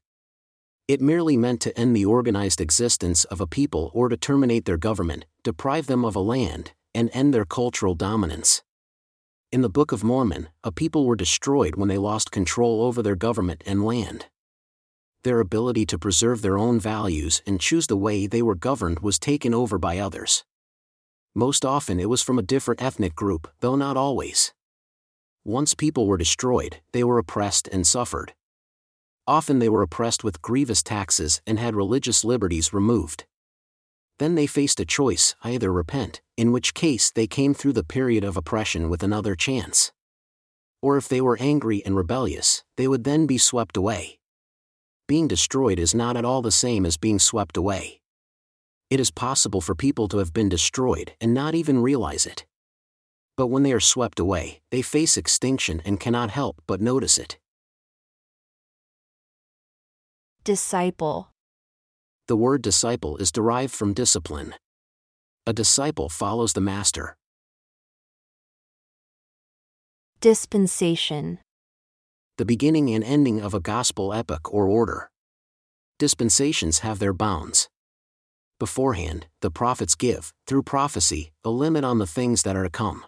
It 0.89 1.01
merely 1.01 1.37
meant 1.37 1.61
to 1.63 1.79
end 1.79 1.95
the 1.95 2.05
organized 2.05 2.61
existence 2.61 3.25
of 3.27 3.41
a 3.41 3.47
people 3.47 3.91
or 3.95 4.09
to 4.09 4.17
terminate 4.17 4.65
their 4.65 4.77
government, 4.77 5.25
deprive 5.45 5.87
them 5.87 6.05
of 6.05 6.17
a 6.17 6.21
land, 6.21 6.73
and 6.95 7.11
end 7.13 7.33
their 7.33 7.45
cultural 7.45 7.95
dominance. 7.95 8.63
In 9.53 9.63
the 9.63 9.71
Book 9.71 9.93
of 9.93 10.03
Mormon, 10.03 10.49
a 10.65 10.73
people 10.73 11.07
were 11.07 11.15
destroyed 11.15 11.77
when 11.77 11.89
they 11.89 11.99
lost 11.99 12.33
control 12.33 12.83
over 12.83 13.03
their 13.03 13.17
government 13.17 13.63
and 13.67 13.85
land. 13.85 14.27
Their 15.23 15.41
ability 15.41 15.87
to 15.87 15.99
preserve 15.99 16.43
their 16.43 16.59
own 16.59 16.81
values 16.81 17.41
and 17.47 17.61
choose 17.61 17.87
the 17.87 17.97
way 17.97 18.27
they 18.27 18.43
were 18.43 18.55
governed 18.57 19.01
was 19.01 19.19
taken 19.19 19.55
over 19.55 19.79
by 19.79 19.99
others. 19.99 20.45
Most 21.35 21.65
often 21.65 22.01
it 22.01 22.09
was 22.09 22.23
from 22.23 22.39
a 22.39 22.43
different 22.43 22.83
ethnic 22.83 23.15
group, 23.15 23.49
though 23.61 23.77
not 23.77 23.97
always. 23.97 24.53
Once 25.45 25.75
people 25.75 26.07
were 26.07 26.17
destroyed, 26.17 26.81
they 26.93 27.05
were 27.05 27.19
oppressed 27.19 27.69
and 27.69 27.87
suffered. 27.87 28.35
Often 29.27 29.59
they 29.59 29.69
were 29.69 29.83
oppressed 29.83 30.25
with 30.25 30.43
grievous 30.43 30.83
taxes 30.83 31.41
and 31.47 31.59
had 31.59 31.77
religious 31.77 32.25
liberties 32.25 32.73
removed. 32.73 33.27
Then 34.19 34.35
they 34.35 34.47
faced 34.47 34.81
a 34.81 34.85
choice 34.85 35.37
either 35.45 35.73
repent, 35.73 36.23
in 36.37 36.51
which 36.51 36.75
case 36.75 37.11
they 37.11 37.27
came 37.27 37.55
through 37.55 37.75
the 37.75 37.85
period 37.85 38.25
of 38.25 38.37
oppression 38.37 38.89
with 38.89 39.03
another 39.03 39.35
chance. 39.35 39.93
Or 40.83 40.97
if 40.97 41.09
they 41.09 41.21
were 41.21 41.37
angry 41.41 41.85
and 41.85 41.97
rebellious, 41.97 42.65
they 42.77 42.89
would 42.89 43.05
then 43.05 43.27
be 43.27 43.39
swept 43.39 43.77
away. 43.77 44.19
Being 45.07 45.29
destroyed 45.29 45.79
is 45.79 45.95
not 45.95 46.17
at 46.17 46.25
all 46.25 46.43
the 46.43 46.51
same 46.51 46.85
as 46.85 46.97
being 46.97 47.19
swept 47.19 47.57
away. 47.57 47.98
It 48.91 49.01
is 49.01 49.11
possible 49.11 49.61
for 49.61 49.75
people 49.75 50.09
to 50.09 50.19
have 50.19 50.33
been 50.33 50.49
destroyed 50.49 51.13
and 51.21 51.35
not 51.35 51.55
even 51.55 51.83
realize 51.83 52.25
it. 52.27 52.47
But 53.37 53.49
when 53.49 53.63
they 53.63 53.73
are 53.73 53.81
swept 53.81 54.19
away, 54.19 54.61
they 54.71 54.83
face 54.83 55.17
extinction 55.17 55.83
and 55.85 56.01
cannot 56.01 56.31
help 56.31 56.63
but 56.67 56.81
notice 56.81 57.19
it. 57.19 57.39
disciple, 60.45 61.29
The 62.27 62.37
word 62.37 62.63
disciple 62.63 63.19
is 63.19 63.31
derived 63.31 63.75
from 63.75 63.93
discipline. 63.93 64.55
A 65.47 65.53
disciple 65.53 66.09
follows 66.09 66.55
the 66.55 66.63
master. 66.63 67.17
dispensation, 70.21 71.39
the 72.39 72.45
beginning 72.45 72.91
and 72.91 73.05
ending 73.05 73.41
of 73.41 73.55
a 73.55 73.61
gospel 73.61 74.13
epoch 74.13 74.53
or 74.53 74.67
order. 74.67 75.11
Dispensations 75.99 76.81
have 76.81 76.99
their 76.99 77.13
bounds. 77.13 77.69
Beforehand, 78.59 79.27
the 79.41 79.53
prophets 79.53 79.95
give, 79.95 80.33
through 80.47 80.65
prophecy, 80.65 81.31
a 81.45 81.51
limit 81.51 81.85
on 81.85 81.99
the 81.99 82.07
things 82.07 82.43
that 82.43 82.57
are 82.57 82.65
to 82.65 82.71
come. 82.71 83.05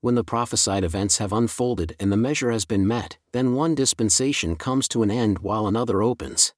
When 0.00 0.14
the 0.14 0.24
prophesied 0.24 0.84
events 0.84 1.18
have 1.18 1.32
unfolded 1.32 1.94
and 2.00 2.10
the 2.10 2.16
measure 2.16 2.50
has 2.50 2.64
been 2.64 2.86
met, 2.86 3.18
then 3.32 3.54
one 3.54 3.74
dispensation 3.74 4.56
comes 4.56 4.88
to 4.88 5.02
an 5.02 5.10
end 5.10 5.40
while 5.40 5.66
another 5.66 6.02
opens. 6.02 6.54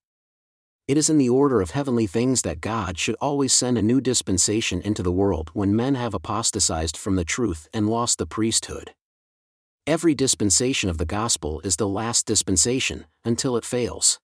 It 0.87 0.97
is 0.97 1.11
in 1.11 1.19
the 1.19 1.29
order 1.29 1.61
of 1.61 1.73
heavenly 1.73 2.07
things 2.07 2.43
that 2.43 2.61
God 2.61 2.97
should 2.97 3.17
always 3.21 3.53
send 3.53 3.77
a 3.77 3.83
new 3.83 4.01
dispensation 4.01 4.81
into 4.83 5.03
the 5.03 5.11
world 5.11 5.51
when 5.53 5.75
men 5.75 5.97
have 5.97 6.15
apostatized 6.15 6.97
from 6.97 7.17
the 7.17 7.25
truth 7.25 7.69
and 7.75 7.89
lost 7.89 8.19
the 8.19 8.27
priesthood. 8.27 8.95
Every 9.85 10.15
dispensation 10.15 10.89
of 10.89 10.99
the 10.99 11.05
gospel 11.05 11.61
is 11.65 11.75
the 11.75 11.89
last 11.89 12.25
dispensation, 12.25 13.07
until 13.25 13.57
it 13.57 13.65
fails. 13.65 14.21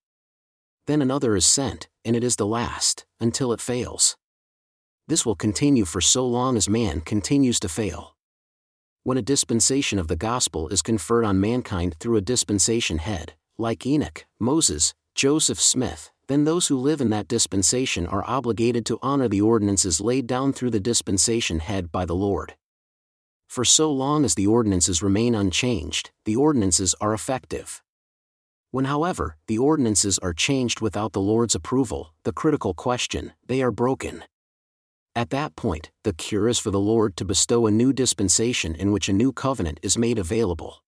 Then 0.87 1.03
another 1.03 1.35
is 1.35 1.47
sent, 1.47 1.89
and 2.05 2.17
it 2.17 2.25
is 2.25 2.37
the 2.37 2.47
last, 2.47 3.07
until 3.21 3.53
it 3.53 3.61
fails. 3.61 4.17
This 5.09 5.27
will 5.27 5.35
continue 5.35 5.85
for 5.85 6.01
so 6.01 6.27
long 6.27 6.57
as 6.57 6.69
man 6.69 7.01
continues 7.01 7.59
to 7.61 7.69
fail. 7.69 8.17
When 9.03 9.19
a 9.19 9.23
dispensation 9.23 9.99
of 9.99 10.09
the 10.09 10.17
gospel 10.17 10.69
is 10.69 10.81
conferred 10.81 11.25
on 11.25 11.41
mankind 11.41 11.97
through 11.99 12.17
a 12.17 12.21
dispensation 12.21 12.99
head, 12.99 13.35
like 13.59 13.85
Enoch, 13.85 14.25
Moses, 14.39 14.95
Joseph 15.15 15.61
Smith, 15.61 16.11
then 16.29 16.45
those 16.45 16.69
who 16.69 16.79
live 16.79 17.01
in 17.01 17.11
that 17.11 17.29
dispensation 17.29 18.07
are 18.07 18.25
obligated 18.27 18.87
to 18.87 18.99
honor 19.03 19.29
the 19.29 19.41
ordinances 19.41 20.01
laid 20.01 20.27
down 20.27 20.53
through 20.53 20.71
the 20.71 20.81
dispensation 20.81 21.59
head 21.59 21.91
by 21.91 22.05
the 22.05 22.15
Lord. 22.15 22.55
For 23.49 23.65
so 23.65 23.93
long 23.93 24.25
as 24.25 24.35
the 24.35 24.47
ordinances 24.47 25.03
remain 25.03 25.35
unchanged, 25.35 26.11
the 26.25 26.37
ordinances 26.37 26.95
are 27.01 27.13
effective. 27.13 27.83
When, 28.73 28.87
however, 28.87 29.37
the 29.49 29.59
ordinances 29.59 30.19
are 30.21 30.33
changed 30.33 30.81
without 30.81 31.13
the 31.13 31.21
Lord's 31.21 31.55
approval, 31.55 32.15
the 32.25 32.33
critical 32.33 32.73
question, 32.73 33.35
they 33.47 33.61
are 33.61 33.71
broken. 33.71 34.25
At 35.15 35.29
that 35.29 35.57
point, 35.57 35.91
the 36.05 36.15
cure 36.15 36.49
is 36.49 36.59
for 36.59 36.71
the 36.71 36.81
Lord 36.81 37.15
to 37.19 37.27
bestow 37.27 37.67
a 37.67 37.71
new 37.71 37.93
dispensation 37.93 38.75
in 38.75 38.91
which 38.91 39.11
a 39.11 39.13
new 39.13 39.31
covenant 39.31 39.79
is 39.83 39.99
made 39.99 40.19
available. 40.19 40.83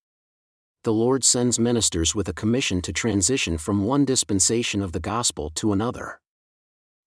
The 0.85 0.95
Lord 0.95 1.25
sends 1.25 1.59
ministers 1.59 2.15
with 2.15 2.27
a 2.27 2.33
commission 2.33 2.81
to 2.83 2.93
transition 2.93 3.59
from 3.59 3.85
one 3.85 4.07
dispensation 4.07 4.81
of 4.81 4.93
the 4.93 5.01
gospel 5.01 5.51
to 5.57 5.75
another. 5.75 6.21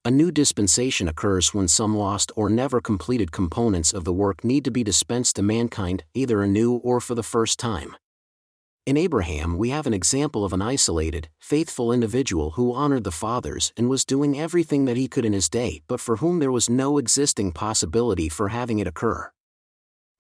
A 0.06 0.12
new 0.12 0.32
dispensation 0.32 1.08
occurs 1.08 1.56
when 1.56 1.68
some 1.68 1.98
lost 1.98 2.32
or 2.36 2.52
never 2.52 2.82
completed 2.82 3.32
components 3.32 3.94
of 3.94 4.04
the 4.04 4.14
work 4.14 4.44
need 4.44 4.64
to 4.66 4.72
be 4.72 4.84
dispensed 4.84 5.38
to 5.38 5.42
mankind, 5.42 6.04
either 6.14 6.44
anew 6.44 6.76
or 6.76 7.02
for 7.02 7.16
the 7.16 7.24
first 7.24 7.58
time. 7.58 7.96
In 8.88 8.96
Abraham, 8.96 9.58
we 9.58 9.72
have 9.72 9.86
an 9.86 9.94
example 9.94 10.46
of 10.46 10.54
an 10.54 10.62
isolated, 10.62 11.28
faithful 11.42 11.92
individual 11.92 12.52
who 12.52 12.74
honored 12.74 13.04
the 13.04 13.12
fathers 13.12 13.74
and 13.76 13.90
was 13.90 14.06
doing 14.06 14.40
everything 14.40 14.86
that 14.86 14.96
he 14.96 15.10
could 15.10 15.26
in 15.26 15.34
his 15.34 15.50
day, 15.50 15.82
but 15.90 16.00
for 16.00 16.16
whom 16.16 16.40
there 16.40 16.54
was 16.54 16.70
no 16.70 16.98
existing 16.98 17.52
possibility 17.52 18.30
for 18.30 18.48
having 18.48 18.80
it 18.80 18.88
occur. 18.88 19.30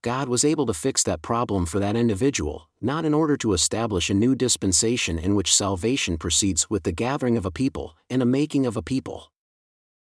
God 0.01 0.27
was 0.27 0.43
able 0.43 0.65
to 0.65 0.73
fix 0.73 1.01
that 1.03 1.21
problem 1.21 1.65
for 1.65 1.79
that 1.79 1.95
individual, 1.95 2.67
not 2.81 3.05
in 3.05 3.13
order 3.13 3.37
to 3.37 3.53
establish 3.53 4.09
a 4.09 4.13
new 4.13 4.35
dispensation 4.35 5.17
in 5.17 5.33
which 5.33 5.55
salvation 5.55 6.17
proceeds 6.17 6.69
with 6.69 6.83
the 6.83 6.91
gathering 6.91 7.37
of 7.37 7.45
a 7.45 7.51
people 7.51 7.95
and 8.09 8.21
a 8.21 8.25
making 8.25 8.65
of 8.65 8.75
a 8.75 8.81
people. 8.81 9.31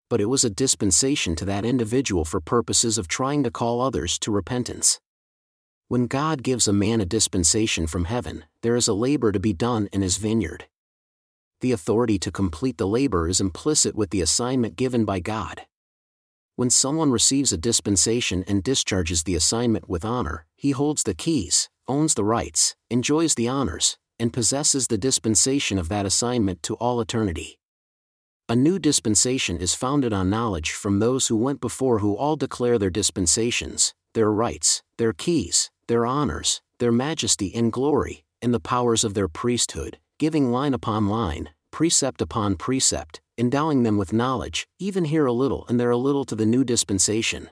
But 0.10 0.20
it 0.20 0.30
was 0.30 0.44
a 0.44 0.50
dispensation 0.50 1.36
to 1.36 1.46
that 1.46 1.64
individual 1.64 2.26
for 2.26 2.42
purposes 2.42 2.98
of 2.98 3.08
trying 3.08 3.44
to 3.44 3.52
call 3.52 3.82
others 3.82 4.18
to 4.18 4.32
repentance. 4.32 5.00
When 5.90 6.08
God 6.08 6.44
gives 6.44 6.68
a 6.68 6.74
man 6.74 7.00
a 7.00 7.06
dispensation 7.06 7.88
from 7.88 8.06
heaven, 8.06 8.44
there 8.62 8.76
is 8.76 8.90
a 8.90 8.94
labor 8.94 9.32
to 9.32 9.40
be 9.40 9.54
done 9.54 9.88
in 9.94 10.02
his 10.02 10.18
vineyard. 10.18 10.66
The 11.62 11.72
authority 11.72 12.20
to 12.20 12.30
complete 12.30 12.78
the 12.78 12.86
labor 12.86 13.30
is 13.30 13.40
implicit 13.40 13.96
with 13.96 14.10
the 14.10 14.20
assignment 14.20 14.76
given 14.76 15.06
by 15.06 15.22
God. 15.22 15.62
When 16.58 16.70
someone 16.70 17.10
receives 17.10 17.54
a 17.54 17.58
dispensation 17.58 18.44
and 18.50 18.62
discharges 18.62 19.24
the 19.24 19.36
assignment 19.36 19.88
with 19.88 20.04
honor, 20.04 20.46
he 20.58 20.72
holds 20.72 21.04
the 21.04 21.14
keys, 21.14 21.70
owns 21.88 22.16
the 22.16 22.26
rights, 22.26 22.76
enjoys 22.90 23.36
the 23.36 23.48
honors, 23.48 23.98
and 24.20 24.34
possesses 24.34 24.88
the 24.88 24.98
dispensation 24.98 25.78
of 25.78 25.88
that 25.88 26.06
assignment 26.06 26.64
to 26.64 26.76
all 26.76 27.00
eternity. 27.00 27.60
A 28.50 28.58
new 28.58 28.78
dispensation 28.78 29.56
is 29.56 29.74
founded 29.74 30.12
on 30.12 30.30
knowledge 30.30 30.72
from 30.72 31.00
those 31.00 31.28
who 31.28 31.38
went 31.38 31.62
before 31.62 32.00
who 32.00 32.14
all 32.14 32.36
declare 32.36 32.78
their 32.78 32.90
dispensations, 32.90 33.94
their 34.14 34.30
rights, 34.30 34.84
their 34.98 35.14
keys, 35.14 35.70
their 35.88 36.06
honors, 36.06 36.62
their 36.80 36.92
majesty 36.92 37.54
and 37.56 37.72
glory, 37.72 38.24
and 38.42 38.54
the 38.54 38.60
powers 38.60 39.04
of 39.04 39.14
their 39.14 39.28
priesthood, 39.28 39.98
giving 40.20 40.52
line 40.52 40.74
upon 40.74 41.08
line, 41.08 41.50
precept 41.72 42.22
upon 42.22 42.56
precept, 42.56 43.22
endowing 43.38 43.84
them 43.84 43.98
with 43.98 44.14
knowledge, 44.14 44.68
even 44.80 45.06
here 45.06 45.26
a 45.26 45.34
little 45.34 45.66
and 45.68 45.80
there 45.80 45.92
a 45.92 45.98
little 45.98 46.26
to 46.26 46.36
the 46.36 46.46
new 46.46 46.64
dispensation. 46.64 47.50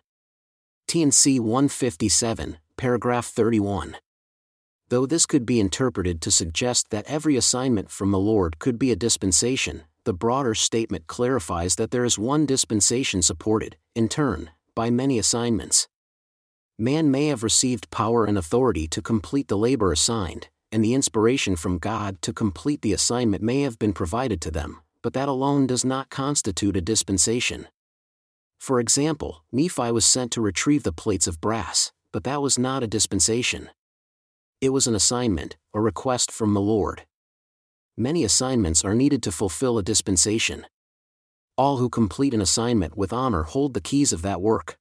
T&C 0.87 1.39
157, 1.39 2.57
paragraph 2.77 3.25
31. 3.25 3.97
Though 4.89 5.05
this 5.05 5.25
could 5.25 5.45
be 5.45 5.59
interpreted 5.59 6.21
to 6.21 6.31
suggest 6.31 6.91
that 6.91 7.05
every 7.07 7.35
assignment 7.35 7.89
from 7.89 8.11
the 8.11 8.19
Lord 8.19 8.59
could 8.59 8.77
be 8.77 8.91
a 8.91 8.95
dispensation, 8.95 9.83
the 10.03 10.13
broader 10.13 10.53
statement 10.53 11.07
clarifies 11.07 11.75
that 11.75 11.89
there 11.89 12.05
is 12.05 12.19
one 12.19 12.45
dispensation 12.45 13.23
supported, 13.23 13.77
in 13.95 14.07
turn, 14.07 14.51
by 14.75 14.91
many 14.91 15.17
assignments. 15.17 15.87
Man 16.77 17.09
may 17.09 17.27
have 17.27 17.41
received 17.41 17.89
power 17.89 18.25
and 18.25 18.37
authority 18.37 18.85
to 18.89 19.01
complete 19.01 19.47
the 19.47 19.57
labor 19.57 19.93
assigned, 19.93 20.49
and 20.73 20.83
the 20.83 20.93
inspiration 20.93 21.55
from 21.55 21.77
God 21.77 22.21
to 22.21 22.33
complete 22.33 22.81
the 22.81 22.91
assignment 22.91 23.41
may 23.41 23.61
have 23.61 23.79
been 23.79 23.93
provided 23.93 24.41
to 24.41 24.51
them, 24.51 24.81
but 25.01 25.13
that 25.13 25.29
alone 25.29 25.67
does 25.67 25.85
not 25.85 26.09
constitute 26.09 26.75
a 26.75 26.81
dispensation. 26.81 27.69
For 28.59 28.81
example, 28.81 29.43
Nephi 29.53 29.91
was 29.91 30.03
sent 30.05 30.33
to 30.33 30.41
retrieve 30.41 30.83
the 30.83 30.91
plates 30.91 31.27
of 31.27 31.39
brass, 31.39 31.93
but 32.11 32.25
that 32.25 32.41
was 32.41 32.59
not 32.59 32.83
a 32.83 32.87
dispensation. 32.87 33.69
It 34.59 34.69
was 34.69 34.85
an 34.85 34.95
assignment, 34.95 35.55
a 35.73 35.79
request 35.79 36.29
from 36.29 36.53
the 36.53 36.61
Lord. 36.61 37.03
Many 37.95 38.25
assignments 38.25 38.83
are 38.83 38.95
needed 38.95 39.23
to 39.23 39.31
fulfill 39.31 39.77
a 39.77 39.83
dispensation. 39.83 40.65
All 41.57 41.77
who 41.77 41.87
complete 41.87 42.33
an 42.33 42.41
assignment 42.41 42.97
with 42.97 43.13
honor 43.13 43.43
hold 43.43 43.73
the 43.73 43.81
keys 43.81 44.11
of 44.11 44.23
that 44.23 44.41
work. 44.41 44.77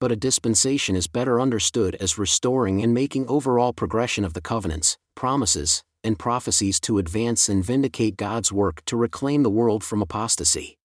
But 0.00 0.12
a 0.12 0.16
dispensation 0.16 0.94
is 0.94 1.08
better 1.08 1.40
understood 1.40 1.96
as 1.96 2.18
restoring 2.18 2.82
and 2.82 2.94
making 2.94 3.26
overall 3.26 3.72
progression 3.72 4.24
of 4.24 4.34
the 4.34 4.40
covenants, 4.40 4.96
promises, 5.16 5.82
and 6.04 6.18
prophecies 6.18 6.78
to 6.80 6.98
advance 6.98 7.48
and 7.48 7.64
vindicate 7.64 8.16
God's 8.16 8.52
work 8.52 8.84
to 8.84 8.96
reclaim 8.96 9.42
the 9.42 9.50
world 9.50 9.82
from 9.82 10.00
apostasy. 10.00 10.76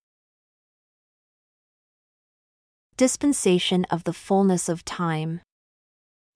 Dispensation 2.97 3.85
of 3.91 4.03
the 4.03 4.13
fullness 4.13 4.69
of 4.69 4.85
time. 4.85 5.41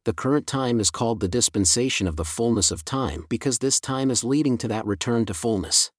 The 0.05 0.13
current 0.13 0.47
time 0.47 0.79
is 0.79 0.89
called 0.89 1.19
the 1.19 1.27
dispensation 1.27 2.07
of 2.07 2.15
the 2.15 2.25
fullness 2.25 2.71
of 2.71 2.85
time 2.85 3.25
because 3.27 3.59
this 3.59 3.79
time 3.79 4.09
is 4.09 4.23
leading 4.23 4.57
to 4.59 4.67
that 4.67 4.85
return 4.85 5.25
to 5.25 5.33
fullness. 5.33 5.91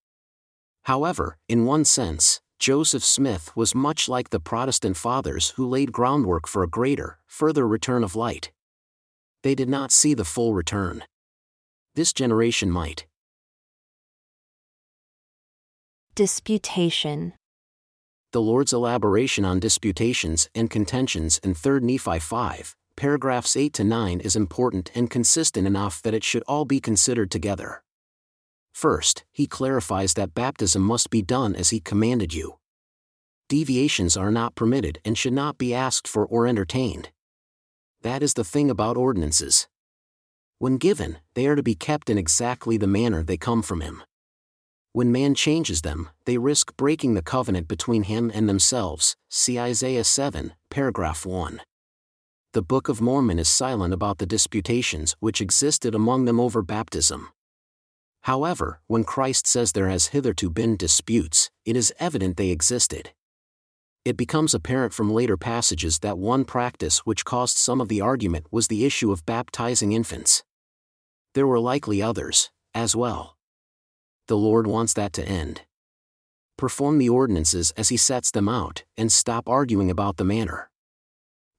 However, 0.85 1.37
in 1.49 1.64
one 1.64 1.85
sense, 1.85 2.40
Joseph 2.58 3.04
Smith 3.04 3.54
was 3.54 3.72
much 3.72 4.08
like 4.08 4.30
the 4.30 4.40
Protestant 4.40 4.96
fathers 4.96 5.50
who 5.50 5.68
laid 5.68 5.92
groundwork 5.92 6.48
for 6.48 6.64
a 6.64 6.68
greater, 6.68 7.18
further 7.26 7.68
return 7.68 8.02
of 8.02 8.16
light. 8.16 8.50
They 9.44 9.54
did 9.54 9.68
not 9.68 9.92
see 9.92 10.12
the 10.12 10.24
full 10.24 10.54
return. 10.54 11.04
This 11.94 12.12
generation 12.12 12.68
might. 12.68 13.06
Disputation. 16.16 17.34
The 18.32 18.40
Lord's 18.40 18.72
elaboration 18.72 19.44
on 19.44 19.60
disputations 19.60 20.50
and 20.52 20.68
contentions 20.68 21.38
in 21.38 21.54
3 21.54 21.78
Nephi 21.80 22.18
5, 22.18 22.76
paragraphs 22.96 23.56
8 23.56 23.72
to 23.74 23.84
9 23.84 24.20
is 24.20 24.34
important 24.34 24.90
and 24.96 25.08
consistent 25.08 25.64
enough 25.64 26.02
that 26.02 26.12
it 26.12 26.24
should 26.24 26.42
all 26.48 26.64
be 26.64 26.80
considered 26.80 27.30
together. 27.30 27.84
First, 28.78 29.25
he 29.32 29.49
clarifies 29.49 30.14
that 30.14 30.37
baptism 30.37 30.82
must 30.82 31.11
be 31.11 31.20
done 31.20 31.56
as 31.56 31.70
he 31.70 31.80
commanded 31.80 32.32
you. 32.32 32.58
Deviations 33.49 34.16
are 34.16 34.30
not 34.30 34.54
permitted 34.54 35.00
and 35.04 35.18
should 35.18 35.32
not 35.32 35.58
be 35.58 35.75
asked 35.75 36.06
for 36.06 36.25
or 36.25 36.47
entertained. 36.47 37.11
That 38.02 38.23
is 38.23 38.35
the 38.35 38.44
thing 38.44 38.70
about 38.70 38.97
ordinances. 38.97 39.66
When 40.61 40.76
given, 40.76 41.18
they 41.35 41.49
are 41.49 41.56
to 41.56 41.62
be 41.64 41.75
kept 41.75 42.08
in 42.08 42.18
exactly 42.18 42.76
the 42.76 42.87
manner 42.87 43.25
they 43.25 43.37
come 43.37 43.62
from 43.62 43.80
him. 43.80 44.04
When 44.92 45.11
man 45.11 45.35
changes 45.35 45.82
them, 45.82 46.11
they 46.25 46.38
risk 46.38 46.76
breaking 46.76 47.14
the 47.14 47.20
covenant 47.35 47.66
between 47.66 48.04
him 48.04 48.30
and 48.32 48.49
themselves. 48.49 49.16
See 49.28 49.58
Isaiah 49.58 50.04
7, 50.04 50.52
paragraph 50.70 51.26
1. 51.26 51.62
The 52.52 52.62
Book 52.62 52.88
of 52.88 53.00
Mormon 53.00 53.40
is 53.40 53.49
silent 53.49 53.92
about 53.92 54.18
the 54.18 54.26
disputations 54.26 55.16
which 55.18 55.40
existed 55.40 55.97
among 55.97 56.26
them 56.26 56.38
over 56.38 56.62
baptism. 56.62 57.30
However, 58.28 58.82
when 58.88 59.04
Christ 59.04 59.47
says 59.47 59.73
there 59.73 59.88
has 59.88 60.08
hitherto 60.08 60.50
been 60.50 60.76
disputes, 60.76 61.49
it 61.64 61.78
is 61.78 61.94
evident 61.99 62.37
they 62.37 62.50
existed. 62.50 63.14
It 64.04 64.18
becomes 64.18 64.52
apparent 64.52 64.92
from 64.92 65.11
later 65.11 65.38
passages 65.38 66.00
that 66.00 66.18
one 66.18 66.44
practice 66.44 67.06
which 67.06 67.25
caused 67.25 67.56
some 67.56 67.80
of 67.80 67.88
the 67.88 68.02
argument 68.02 68.44
was 68.50 68.68
the 68.68 68.85
issue 68.85 69.12
of 69.12 69.25
baptizing 69.25 69.92
infants. 69.92 70.44
There 71.32 71.47
were 71.47 71.58
likely 71.58 72.02
others, 72.02 72.50
as 72.75 72.94
well. 72.94 73.38
The 74.26 74.37
Lord 74.37 74.66
wants 74.66 74.92
that 74.92 75.14
to 75.14 75.26
end. 75.26 75.62
Perform 76.58 76.99
the 76.99 77.08
ordinances 77.08 77.70
as 77.78 77.88
He 77.88 77.97
sets 77.97 78.30
them 78.30 78.47
out, 78.47 78.85
and 78.99 79.11
stop 79.11 79.49
arguing 79.49 79.90
about 79.90 80.18
the 80.18 80.25
manner. 80.25 80.68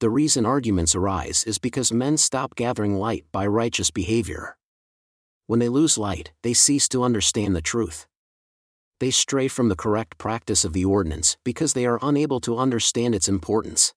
The 0.02 0.12
reason 0.12 0.46
arguments 0.46 0.94
arise 0.94 1.44
is 1.46 1.58
because 1.58 1.92
men 1.92 2.18
stop 2.18 2.54
gathering 2.54 2.94
light 2.94 3.26
by 3.32 3.48
righteous 3.48 3.90
behavior 3.90 4.56
when 5.50 5.58
they 5.58 5.68
lose 5.68 5.98
light, 5.98 6.32
they 6.44 6.54
cease 6.54 6.88
to 6.88 7.02
understand 7.02 7.56
the 7.56 7.62
truth. 7.62 8.06
They 9.00 9.10
stray 9.10 9.48
from 9.48 9.68
the 9.68 9.76
correct 9.76 10.20
practice 10.20 10.64
of 10.64 10.74
the 10.74 10.86
ordinance 10.86 11.38
because 11.44 11.74
they 11.74 11.88
are 11.88 11.98
unable 12.04 12.40
to 12.42 12.60
understand 12.60 13.16
its 13.16 13.28
importance. 13.28 13.96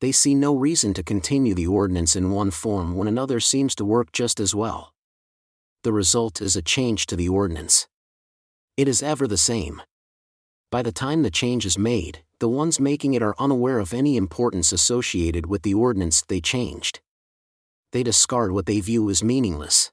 They 0.00 0.10
see 0.10 0.34
no 0.34 0.56
reason 0.56 0.92
to 0.94 1.04
continue 1.04 1.54
the 1.54 1.68
ordinance 1.68 2.16
in 2.16 2.32
one 2.32 2.50
form 2.50 2.96
when 2.96 3.06
another 3.06 3.38
seems 3.38 3.76
to 3.76 3.84
work 3.84 4.10
just 4.10 4.40
as 4.40 4.56
well. 4.56 4.92
The 5.84 5.92
result 5.92 6.42
is 6.42 6.56
a 6.56 6.62
change 6.62 7.06
to 7.06 7.16
the 7.16 7.28
ordinance. 7.28 7.86
It 8.76 8.88
is 8.88 9.04
ever 9.04 9.28
the 9.28 9.36
same. 9.36 9.80
By 10.72 10.82
the 10.82 10.90
time 10.90 11.22
the 11.22 11.30
change 11.30 11.64
is 11.64 11.78
made, 11.78 12.24
the 12.40 12.48
ones 12.48 12.80
making 12.80 13.14
it 13.14 13.22
are 13.22 13.36
unaware 13.38 13.78
of 13.78 13.94
any 13.94 14.16
importance 14.16 14.72
associated 14.72 15.46
with 15.46 15.62
the 15.62 15.74
ordinance 15.74 16.22
they 16.22 16.40
changed. 16.40 16.98
They 17.92 18.02
discard 18.02 18.50
what 18.50 18.66
they 18.66 18.80
view 18.80 19.08
as 19.10 19.22
meaningless 19.22 19.92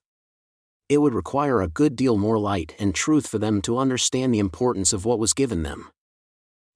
it 0.90 0.98
would 0.98 1.14
require 1.14 1.62
a 1.62 1.68
good 1.68 1.96
deal 1.96 2.18
more 2.18 2.38
light 2.38 2.76
and 2.80 2.94
truth 2.94 3.28
for 3.28 3.40
them 3.40 3.62
to 3.62 3.78
understand 3.78 4.34
the 4.34 4.40
importance 4.40 4.94
of 4.94 5.06
what 5.06 5.20
was 5.20 5.34
given 5.34 5.64
them. 5.64 5.90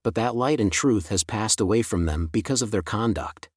But 0.04 0.16
that 0.16 0.36
light 0.36 0.60
and 0.60 0.72
truth 0.72 1.10
has 1.10 1.24
passed 1.24 1.60
away 1.60 1.82
from 1.82 2.06
them 2.06 2.30
because 2.32 2.62
of 2.62 2.72
their 2.72 2.82
conduct. 2.82 3.50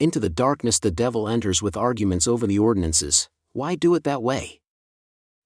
Into 0.00 0.20
the 0.20 0.30
darkness 0.30 0.78
the 0.78 0.90
devil 0.90 1.28
enters 1.28 1.60
with 1.60 1.76
arguments 1.76 2.28
over 2.28 2.46
the 2.46 2.58
ordinances 2.58 3.28
why 3.52 3.74
do 3.74 3.94
it 3.94 4.04
that 4.04 4.22
way? 4.22 4.60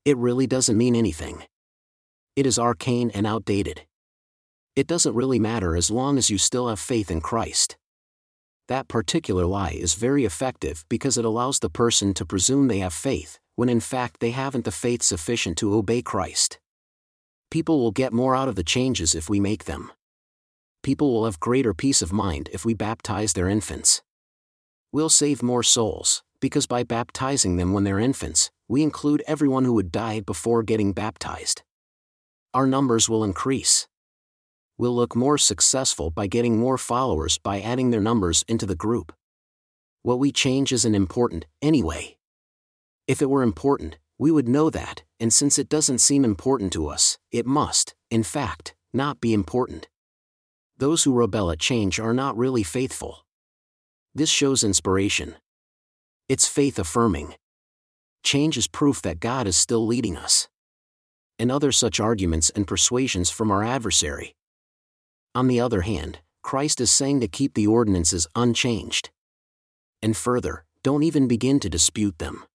It 0.04 0.16
really 0.18 0.46
doesn't 0.46 0.76
mean 0.76 0.94
anything. 0.94 1.44
It 2.36 2.46
is 2.46 2.58
arcane 2.58 3.10
and 3.14 3.26
outdated. 3.26 3.86
It 4.74 4.86
doesn't 4.86 5.14
really 5.14 5.38
matter 5.38 5.76
as 5.76 5.90
long 5.90 6.18
as 6.18 6.28
you 6.28 6.36
still 6.36 6.68
have 6.68 6.80
faith 6.80 7.10
in 7.10 7.20
Christ. 7.20 7.76
That 8.68 8.88
particular 8.88 9.46
lie 9.46 9.70
is 9.70 9.94
very 9.94 10.24
effective 10.24 10.84
because 10.88 11.16
it 11.16 11.24
allows 11.24 11.58
the 11.60 11.70
person 11.70 12.14
to 12.14 12.24
presume 12.24 12.68
they 12.68 12.80
have 12.80 12.92
faith, 12.92 13.38
when 13.62 13.68
in 13.68 13.78
fact 13.78 14.18
they 14.18 14.32
haven't 14.32 14.64
the 14.64 14.72
faith 14.72 15.04
sufficient 15.04 15.56
to 15.56 15.72
obey 15.72 16.02
Christ. 16.02 16.58
People 17.48 17.78
will 17.78 17.92
get 17.92 18.12
more 18.12 18.34
out 18.34 18.48
of 18.48 18.56
the 18.56 18.64
changes 18.64 19.14
if 19.14 19.30
we 19.30 19.38
make 19.38 19.66
them. 19.66 19.92
People 20.82 21.12
will 21.12 21.26
have 21.26 21.38
greater 21.38 21.72
peace 21.72 22.02
of 22.02 22.12
mind 22.12 22.50
if 22.52 22.64
we 22.64 22.74
baptize 22.74 23.34
their 23.34 23.48
infants. 23.48 24.02
We'll 24.90 25.08
save 25.08 25.44
more 25.44 25.62
souls, 25.62 26.24
because 26.40 26.66
by 26.66 26.82
baptizing 26.82 27.54
them 27.54 27.72
when 27.72 27.84
they're 27.84 28.00
infants, 28.00 28.50
we 28.66 28.82
include 28.82 29.22
everyone 29.28 29.64
who 29.64 29.74
would 29.74 29.92
die 29.92 30.18
before 30.18 30.64
getting 30.64 30.92
baptized. 30.92 31.62
Our 32.52 32.66
numbers 32.66 33.08
will 33.08 33.22
increase. 33.22 33.86
We'll 34.76 34.96
look 34.96 35.14
more 35.14 35.38
successful 35.38 36.10
by 36.10 36.26
getting 36.26 36.58
more 36.58 36.78
followers 36.78 37.38
by 37.38 37.60
adding 37.60 37.90
their 37.90 38.00
numbers 38.00 38.44
into 38.48 38.66
the 38.66 38.74
group. 38.74 39.12
What 40.02 40.18
we 40.18 40.32
change 40.32 40.72
isn't 40.72 40.96
important, 40.96 41.46
anyway. 41.62 42.16
If 43.12 43.20
it 43.20 43.28
were 43.28 43.42
important, 43.42 43.98
we 44.16 44.30
would 44.30 44.48
know 44.48 44.70
that, 44.70 45.02
and 45.20 45.30
since 45.30 45.58
it 45.58 45.68
doesn't 45.68 45.98
seem 45.98 46.24
important 46.24 46.72
to 46.72 46.88
us, 46.88 47.18
it 47.30 47.44
must, 47.44 47.94
in 48.10 48.22
fact, 48.22 48.74
not 48.94 49.20
be 49.20 49.34
important. 49.34 49.86
Those 50.78 51.04
who 51.04 51.12
rebel 51.12 51.50
at 51.50 51.58
change 51.58 52.00
are 52.00 52.14
not 52.14 52.38
really 52.38 52.62
faithful. 52.62 53.26
This 54.14 54.30
shows 54.30 54.64
inspiration. 54.64 55.34
It's 56.26 56.48
faith 56.48 56.78
affirming. 56.78 57.34
Change 58.24 58.56
is 58.56 58.66
proof 58.66 59.02
that 59.02 59.20
God 59.20 59.46
is 59.46 59.58
still 59.58 59.86
leading 59.86 60.16
us. 60.16 60.48
And 61.38 61.52
other 61.52 61.70
such 61.70 62.00
arguments 62.00 62.48
and 62.48 62.66
persuasions 62.66 63.28
from 63.28 63.50
our 63.50 63.62
adversary. 63.62 64.36
On 65.34 65.48
the 65.48 65.60
other 65.60 65.82
hand, 65.82 66.20
Christ 66.42 66.80
is 66.80 66.90
saying 66.90 67.20
to 67.20 67.28
keep 67.28 67.52
the 67.52 67.66
ordinances 67.66 68.26
unchanged. 68.34 69.10
And 70.00 70.16
further, 70.16 70.64
don't 70.82 71.02
even 71.02 71.28
begin 71.28 71.60
to 71.60 71.68
dispute 71.68 72.18
them 72.18 72.46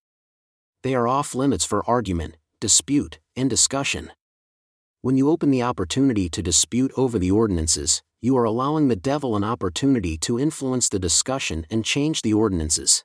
they 0.88 0.96
are 0.96 1.06
off 1.06 1.36
limits 1.36 1.66
for 1.66 1.86
argument, 1.86 2.38
dispute, 2.62 3.20
and 3.36 3.50
discussion. 3.50 4.10
When 5.02 5.18
you 5.18 5.30
open 5.30 5.52
the 5.52 5.62
opportunity 5.62 6.30
to 6.30 6.42
dispute 6.42 6.94
over 6.96 7.20
the 7.20 7.30
ordinances, 7.30 8.02
you 8.22 8.38
are 8.38 8.46
allowing 8.46 8.88
the 8.88 8.96
devil 8.96 9.36
an 9.36 9.44
opportunity 9.44 10.18
to 10.20 10.40
influence 10.40 10.88
the 10.88 10.98
discussion 10.98 11.66
and 11.70 11.84
change 11.84 12.22
the 12.22 12.34
ordinances. 12.34 13.04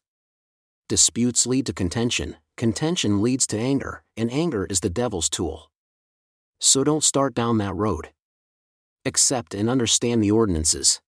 Disputes 0.88 1.44
lead 1.44 1.66
to 1.66 1.72
contention, 1.72 2.36
contention 2.56 3.20
leads 3.20 3.48
to 3.48 3.58
anger, 3.58 4.04
and 4.16 4.30
anger 4.30 4.64
is 4.70 4.78
the 4.78 4.88
devil's 4.88 5.28
tool. 5.28 5.68
So 6.60 6.84
don't 6.84 7.02
start 7.02 7.34
down 7.34 7.58
that 7.58 7.74
road. 7.74 8.10
Accept 9.04 9.54
and 9.54 9.68
understand 9.68 10.22
the 10.22 10.30
ordinances. 10.30 11.00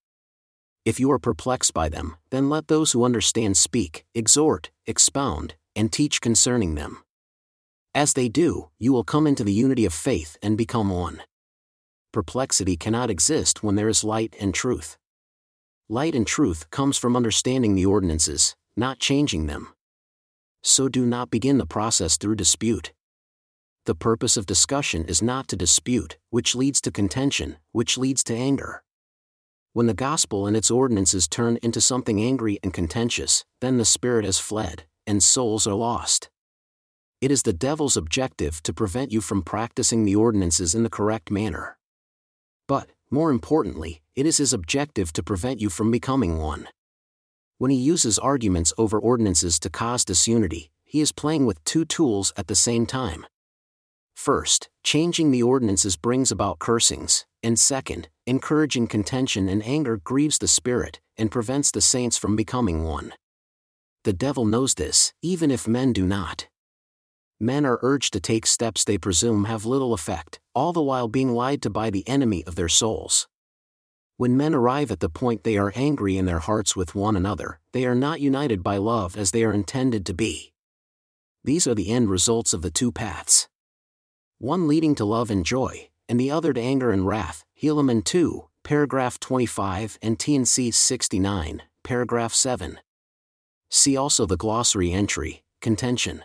If 0.85 0.99
you 0.99 1.09
are 1.13 1.21
perplexed 1.21 1.73
by 1.73 1.89
them, 1.89 2.17
then 2.31 2.51
let 2.51 2.67
those 2.67 2.91
who 2.91 3.05
understand 3.05 3.57
speak, 3.57 4.05
exhort, 4.13 4.73
expound, 4.89 5.55
and 5.77 5.93
teach 5.93 6.21
concerning 6.21 6.75
them. 6.75 7.03
As 7.95 8.15
they 8.15 8.29
do, 8.29 8.71
you 8.79 8.93
will 8.93 9.05
come 9.05 9.27
into 9.27 9.45
the 9.45 9.53
unity 9.53 9.85
of 9.85 9.95
faith 9.95 10.37
and 10.43 10.59
become 10.59 10.91
one. 10.91 11.23
Perplexity 12.13 12.77
cannot 12.77 13.11
exist 13.11 13.63
when 13.63 13.77
there 13.77 13.89
is 13.89 14.05
light 14.05 14.37
and 14.41 14.55
truth. 14.55 14.99
Light 15.89 16.15
and 16.15 16.27
truth 16.27 16.71
comes 16.71 16.97
from 16.97 17.15
understanding 17.17 17.75
the 17.75 17.87
ordinances, 17.87 18.57
not 18.77 18.99
changing 18.99 19.47
them. 19.47 19.69
So 20.63 20.89
do 20.89 21.05
not 21.05 21.31
begin 21.31 21.59
the 21.59 21.67
process 21.67 22.17
through 22.17 22.37
dispute. 22.37 22.93
The 23.87 23.95
purpose 23.95 24.39
of 24.39 24.47
discussion 24.47 25.05
is 25.05 25.21
not 25.21 25.47
to 25.49 25.57
dispute, 25.57 26.17
which 26.31 26.55
leads 26.55 26.81
to 26.81 26.91
contention, 26.91 27.59
which 27.73 27.99
leads 27.99 28.25
to 28.25 28.35
anger. 28.35 28.83
When 29.75 29.87
the 29.87 29.93
gospel 29.93 30.47
and 30.47 30.57
its 30.57 30.71
ordinances 30.71 31.29
turn 31.29 31.59
into 31.63 31.81
something 31.81 32.21
angry 32.21 32.59
and 32.63 32.73
contentious, 32.73 33.45
then 33.61 33.77
the 33.77 33.85
Spirit 33.85 34.25
has 34.25 34.39
fled, 34.39 34.85
and 35.07 35.23
souls 35.23 35.67
are 35.67 35.75
lost. 35.75 36.31
It 37.21 37.31
is 37.31 37.43
the 37.43 37.53
devil's 37.53 37.97
objective 37.97 38.63
to 38.65 38.73
prevent 38.73 39.13
you 39.13 39.21
from 39.21 39.43
practicing 39.43 40.05
the 40.05 40.17
ordinances 40.17 40.75
in 40.75 40.83
the 40.83 40.91
correct 40.91 41.31
manner. 41.31 41.79
But, 42.69 42.91
more 43.11 43.31
importantly, 43.31 44.03
it 44.15 44.27
is 44.27 44.39
his 44.39 44.53
objective 44.53 45.13
to 45.15 45.23
prevent 45.23 45.61
you 45.61 45.71
from 45.71 45.91
becoming 45.91 46.39
one. 46.39 46.69
When 47.59 47.71
he 47.71 47.77
uses 47.77 48.19
arguments 48.19 48.73
over 48.77 48.99
ordinances 48.99 49.59
to 49.61 49.71
cause 49.71 50.05
disunity, 50.05 50.71
he 50.85 51.01
is 51.01 51.13
playing 51.13 51.47
with 51.47 51.63
two 51.65 51.85
tools 51.85 52.33
at 52.37 52.47
the 52.47 52.55
same 52.55 52.87
time. 52.87 53.27
First, 54.15 54.69
changing 54.83 55.31
the 55.31 55.43
ordinances 55.43 55.97
brings 55.97 56.31
about 56.31 56.59
cursings, 56.59 57.27
and 57.43 57.59
second, 57.59 58.09
encouraging 58.27 58.87
contention 58.87 59.49
and 59.49 59.65
anger 59.65 59.97
grieves 59.97 60.39
the 60.39 60.49
Spirit 60.49 61.01
and 61.17 61.31
prevents 61.31 61.71
the 61.71 61.81
saints 61.81 62.17
from 62.17 62.37
becoming 62.37 62.85
one. 62.85 63.13
The 64.05 64.13
devil 64.13 64.45
knows 64.45 64.75
this, 64.75 65.15
even 65.23 65.51
if 65.51 65.67
men 65.67 65.95
do 65.95 66.07
not. 66.07 66.47
Men 67.41 67.65
are 67.65 67.79
urged 67.81 68.13
to 68.13 68.21
take 68.21 68.47
steps 68.47 68.85
they 68.85 68.99
presume 68.99 69.47
have 69.47 69.65
little 69.65 69.95
effect, 69.95 70.41
all 70.55 70.75
the 70.75 70.83
while 70.83 71.09
being 71.09 71.33
lied 71.33 71.63
to 71.63 71.71
by 71.71 71.89
the 71.89 72.07
enemy 72.07 72.45
of 72.45 72.55
their 72.55 72.69
souls. 72.69 73.27
When 74.19 74.37
men 74.37 74.55
arrive 74.55 74.91
at 74.91 75.01
the 75.01 75.09
point 75.09 75.43
they 75.43 75.57
are 75.57 75.73
angry 75.75 76.19
in 76.19 76.27
their 76.27 76.41
hearts 76.41 76.77
with 76.77 76.95
one 76.95 77.17
another, 77.17 77.61
they 77.73 77.87
are 77.87 77.95
not 77.95 78.21
united 78.21 78.63
by 78.63 78.77
love 78.77 79.17
as 79.17 79.31
they 79.31 79.43
are 79.43 79.55
intended 79.55 80.05
to 80.07 80.15
be. 80.15 80.53
These 81.43 81.67
are 81.67 81.75
the 81.75 81.91
end 81.91 82.11
results 82.11 82.53
of 82.53 82.61
the 82.61 82.71
two 82.71 82.93
paths. 82.93 83.49
One 84.39 84.69
leading 84.69 84.95
to 84.97 85.07
love 85.07 85.31
and 85.31 85.47
joy, 85.47 85.89
and 86.11 86.21
the 86.21 86.31
other 86.31 86.53
to 86.53 86.61
anger 86.61 86.91
and 86.91 87.07
wrath. 87.07 87.43
Helaman 87.61 88.05
2, 88.05 88.49
paragraph 88.65 89.19
25 89.19 89.99
and 90.03 90.19
T&C 90.19 90.71
69, 90.71 91.63
paragraph 91.83 92.35
7. 92.35 92.79
See 93.75 93.97
also 93.97 94.25
the 94.25 94.37
glossary 94.37 94.93
entry, 94.93 95.43
contention. 95.61 96.23